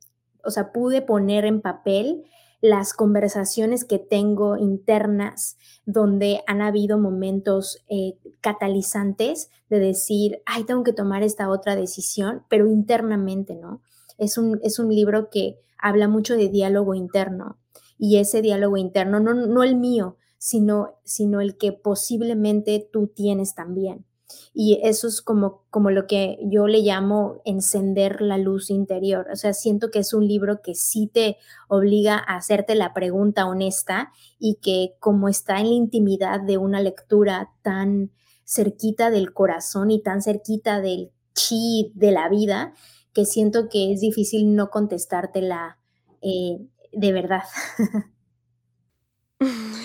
o 0.45 0.51
sea, 0.51 0.71
pude 0.71 1.01
poner 1.01 1.47
en 1.47 1.63
papel 1.63 2.25
las 2.65 2.95
conversaciones 2.95 3.85
que 3.85 3.99
tengo 3.99 4.57
internas, 4.57 5.59
donde 5.85 6.41
han 6.47 6.63
habido 6.63 6.97
momentos 6.97 7.85
eh, 7.91 8.17
catalizantes 8.41 9.51
de 9.69 9.79
decir, 9.79 10.41
ay, 10.47 10.65
tengo 10.65 10.83
que 10.83 10.95
tomar 10.95 11.23
esta 11.23 11.51
otra 11.51 11.77
decisión, 11.77 12.43
pero 12.49 12.67
internamente, 12.67 13.55
¿no? 13.55 13.83
Es 14.17 14.39
un, 14.39 14.61
es 14.63 14.79
un 14.79 14.89
libro 14.89 15.29
que 15.29 15.59
habla 15.77 16.09
mucho 16.09 16.37
de 16.37 16.49
diálogo 16.49 16.95
interno 16.95 17.59
y 17.99 18.17
ese 18.17 18.41
diálogo 18.41 18.79
interno, 18.79 19.21
no, 19.21 19.35
no 19.35 19.63
el 19.63 19.77
mío, 19.77 20.17
sino, 20.39 20.95
sino 21.05 21.43
el 21.43 21.59
que 21.59 21.73
posiblemente 21.73 22.89
tú 22.91 23.09
tienes 23.09 23.55
también. 23.55 24.07
Y 24.53 24.81
eso 24.83 25.09
es 25.09 25.23
como, 25.23 25.65
como 25.71 25.91
lo 25.91 26.07
que 26.07 26.39
yo 26.43 26.67
le 26.67 26.81
llamo 26.81 27.41
encender 27.45 28.21
la 28.21 28.39
luz 28.39 28.71
interior. 28.71 29.27
O 29.33 29.37
sea, 29.37 29.53
siento 29.53 29.91
que 29.91 30.01
es 30.01 30.15
un 30.15 30.27
libro 30.27 30.63
que 30.63 30.75
sí 30.75 31.11
te 31.13 31.39
obliga 31.69 32.17
a 32.17 32.37
hacerte 32.37 32.75
la 32.75 32.95
pregunta 32.95 33.47
honesta 33.47 34.13
y 34.39 34.57
que 34.57 34.95
como 35.01 35.29
está 35.29 35.61
en 35.61 35.69
la 35.69 35.75
intimidad 35.75 36.41
de 36.41 36.59
una 36.59 36.81
lectura 36.81 37.51
tan 37.63 38.11
cerquita 38.45 39.11
del 39.11 39.33
corazón 39.33 39.91
y 39.91 40.03
tan 40.03 40.23
cerquita 40.23 40.81
del 40.81 41.13
chi 41.35 41.93
de 41.95 42.13
la 42.13 42.29
vida, 42.29 42.75
que 43.13 43.25
siento 43.25 43.69
que 43.69 43.93
es 43.93 44.01
difícil 44.01 44.55
no 44.55 44.71
contestártela 44.71 45.79
eh, 46.21 46.59
de 46.93 47.13
verdad. 47.13 47.43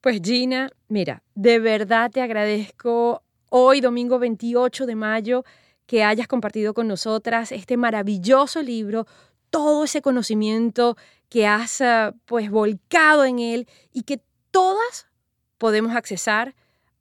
Pues 0.00 0.22
Gina, 0.24 0.70
mira, 0.88 1.22
de 1.34 1.58
verdad 1.58 2.10
te 2.10 2.22
agradezco 2.22 3.22
hoy, 3.50 3.82
domingo 3.82 4.18
28 4.18 4.86
de 4.86 4.94
mayo, 4.94 5.44
que 5.84 6.04
hayas 6.04 6.26
compartido 6.26 6.72
con 6.72 6.88
nosotras 6.88 7.52
este 7.52 7.76
maravilloso 7.76 8.62
libro, 8.62 9.06
todo 9.50 9.84
ese 9.84 10.00
conocimiento 10.00 10.96
que 11.28 11.46
has 11.46 11.82
ah, 11.82 12.14
pues 12.24 12.50
volcado 12.50 13.26
en 13.26 13.40
él 13.40 13.68
y 13.92 14.04
que 14.04 14.22
todas 14.50 15.06
podemos 15.58 15.94
accesar 15.94 16.54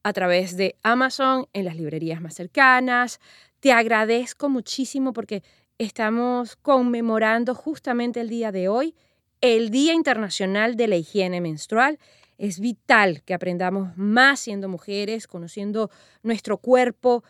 a 0.03 0.12
través 0.12 0.57
de 0.57 0.75
Amazon 0.83 1.47
en 1.53 1.63
las 1.63 1.77
librerías 1.77 2.19
más 2.19 2.35
cercanas. 2.35 3.21
Te 3.62 3.71
agradezco 3.71 4.49
muchísimo 4.49 5.13
porque 5.13 5.41
estamos 5.77 6.57
conmemorando 6.57 7.55
justamente 7.55 8.19
el 8.19 8.27
día 8.27 8.51
de 8.51 8.67
hoy, 8.67 8.93
el 9.39 9.69
Día 9.69 9.93
Internacional 9.93 10.75
de 10.75 10.88
la 10.89 10.97
Higiene 10.97 11.39
Menstrual 11.39 11.97
es 12.39 12.60
vital 12.60 13.21
que 13.23 13.34
aprendamos 13.34 13.95
más 13.97 14.39
siendo 14.39 14.69
mujeres, 14.69 15.28
conociendo 15.28 15.91
nuestro 16.23 16.58
cuerpo, 16.58 17.23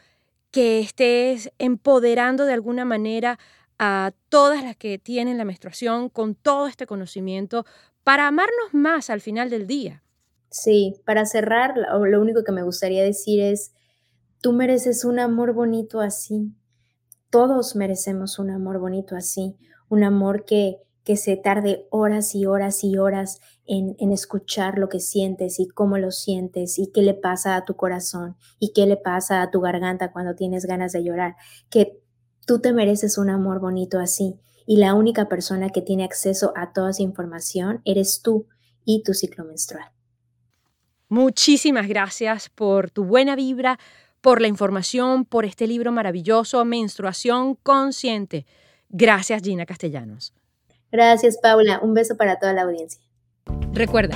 que 0.51 0.79
estés 0.79 1.51
empoderando 1.57 2.45
de 2.45 2.53
alguna 2.53 2.85
manera 2.85 3.39
a 3.79 4.11
todas 4.29 4.63
las 4.63 4.77
que 4.77 4.99
tienen 4.99 5.37
la 5.37 5.45
menstruación 5.45 6.09
con 6.09 6.35
todo 6.35 6.67
este 6.67 6.85
conocimiento 6.85 7.65
para 8.03 8.27
amarnos 8.27 8.73
más 8.73 9.09
al 9.09 9.19
final 9.19 9.49
del 9.49 9.67
día. 9.67 10.03
Sí, 10.51 10.95
para 11.05 11.25
cerrar, 11.25 11.75
lo 11.77 12.21
único 12.21 12.43
que 12.43 12.51
me 12.51 12.63
gustaría 12.63 13.03
decir 13.03 13.41
es, 13.41 13.73
tú 14.41 14.53
mereces 14.53 15.05
un 15.05 15.19
amor 15.19 15.53
bonito 15.53 16.01
así. 16.01 16.51
Todos 17.29 17.75
merecemos 17.75 18.39
un 18.39 18.49
amor 18.49 18.79
bonito 18.79 19.15
así, 19.15 19.55
un 19.89 20.03
amor 20.03 20.45
que, 20.45 20.77
que 21.03 21.17
se 21.17 21.35
tarde 21.37 21.87
horas 21.89 22.35
y 22.35 22.45
horas 22.45 22.83
y 22.83 22.97
horas 22.97 23.39
en, 23.69 24.11
escuchar 24.11 24.79
lo 24.79 24.89
que 24.89 24.99
sientes 24.99 25.59
y 25.59 25.67
cómo 25.67 25.99
lo 25.99 26.11
sientes 26.11 26.79
y 26.79 26.91
qué 26.91 27.03
le 27.03 27.13
pasa 27.13 27.55
a 27.55 27.65
tu 27.65 27.75
corazón 27.75 28.35
y 28.59 28.73
qué 28.73 28.87
le 28.87 28.97
pasa 28.97 29.43
a 29.43 29.51
tu 29.51 29.61
garganta 29.61 30.11
cuando 30.11 30.35
tienes 30.35 30.65
ganas 30.65 30.91
de 30.91 31.03
llorar, 31.03 31.35
que 31.69 32.01
tú 32.47 32.59
te 32.59 32.73
mereces 32.73 33.19
un 33.19 33.29
amor 33.29 33.59
bonito 33.59 33.99
así 33.99 34.39
y 34.65 34.77
la 34.77 34.95
única 34.95 35.29
persona 35.29 35.69
que 35.69 35.83
tiene 35.83 36.03
acceso 36.03 36.51
a 36.55 36.73
toda 36.73 36.89
esa 36.89 37.03
información 37.03 37.81
eres 37.85 38.21
tú 38.23 38.47
y 38.85 39.03
tu 39.03 39.13
ciclo 39.13 39.45
menstrual. 39.45 39.85
Muchísimas 41.07 41.87
gracias 41.87 42.49
por 42.49 42.89
tu 42.89 43.03
buena 43.03 43.35
vibra, 43.35 43.79
por 44.19 44.41
la 44.41 44.47
información, 44.47 45.25
por 45.25 45.45
este 45.45 45.67
libro 45.67 45.91
maravilloso, 45.91 46.65
Menstruación 46.65 47.53
Consciente. 47.53 48.47
Gracias, 48.89 49.43
Gina 49.43 49.67
Castellanos. 49.67 50.33
Gracias, 50.91 51.37
Paula. 51.37 51.79
Un 51.83 51.93
beso 51.93 52.17
para 52.17 52.39
toda 52.39 52.53
la 52.53 52.63
audiencia. 52.63 53.08
Recuerda, 53.73 54.15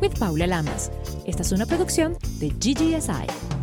with 0.00 0.18
Paula 0.18 0.46
Lamas. 0.46 0.90
Esta 1.26 1.42
es 1.42 1.52
una 1.52 1.66
producción 1.66 2.16
de 2.38 2.50
GGSI. 2.50 3.57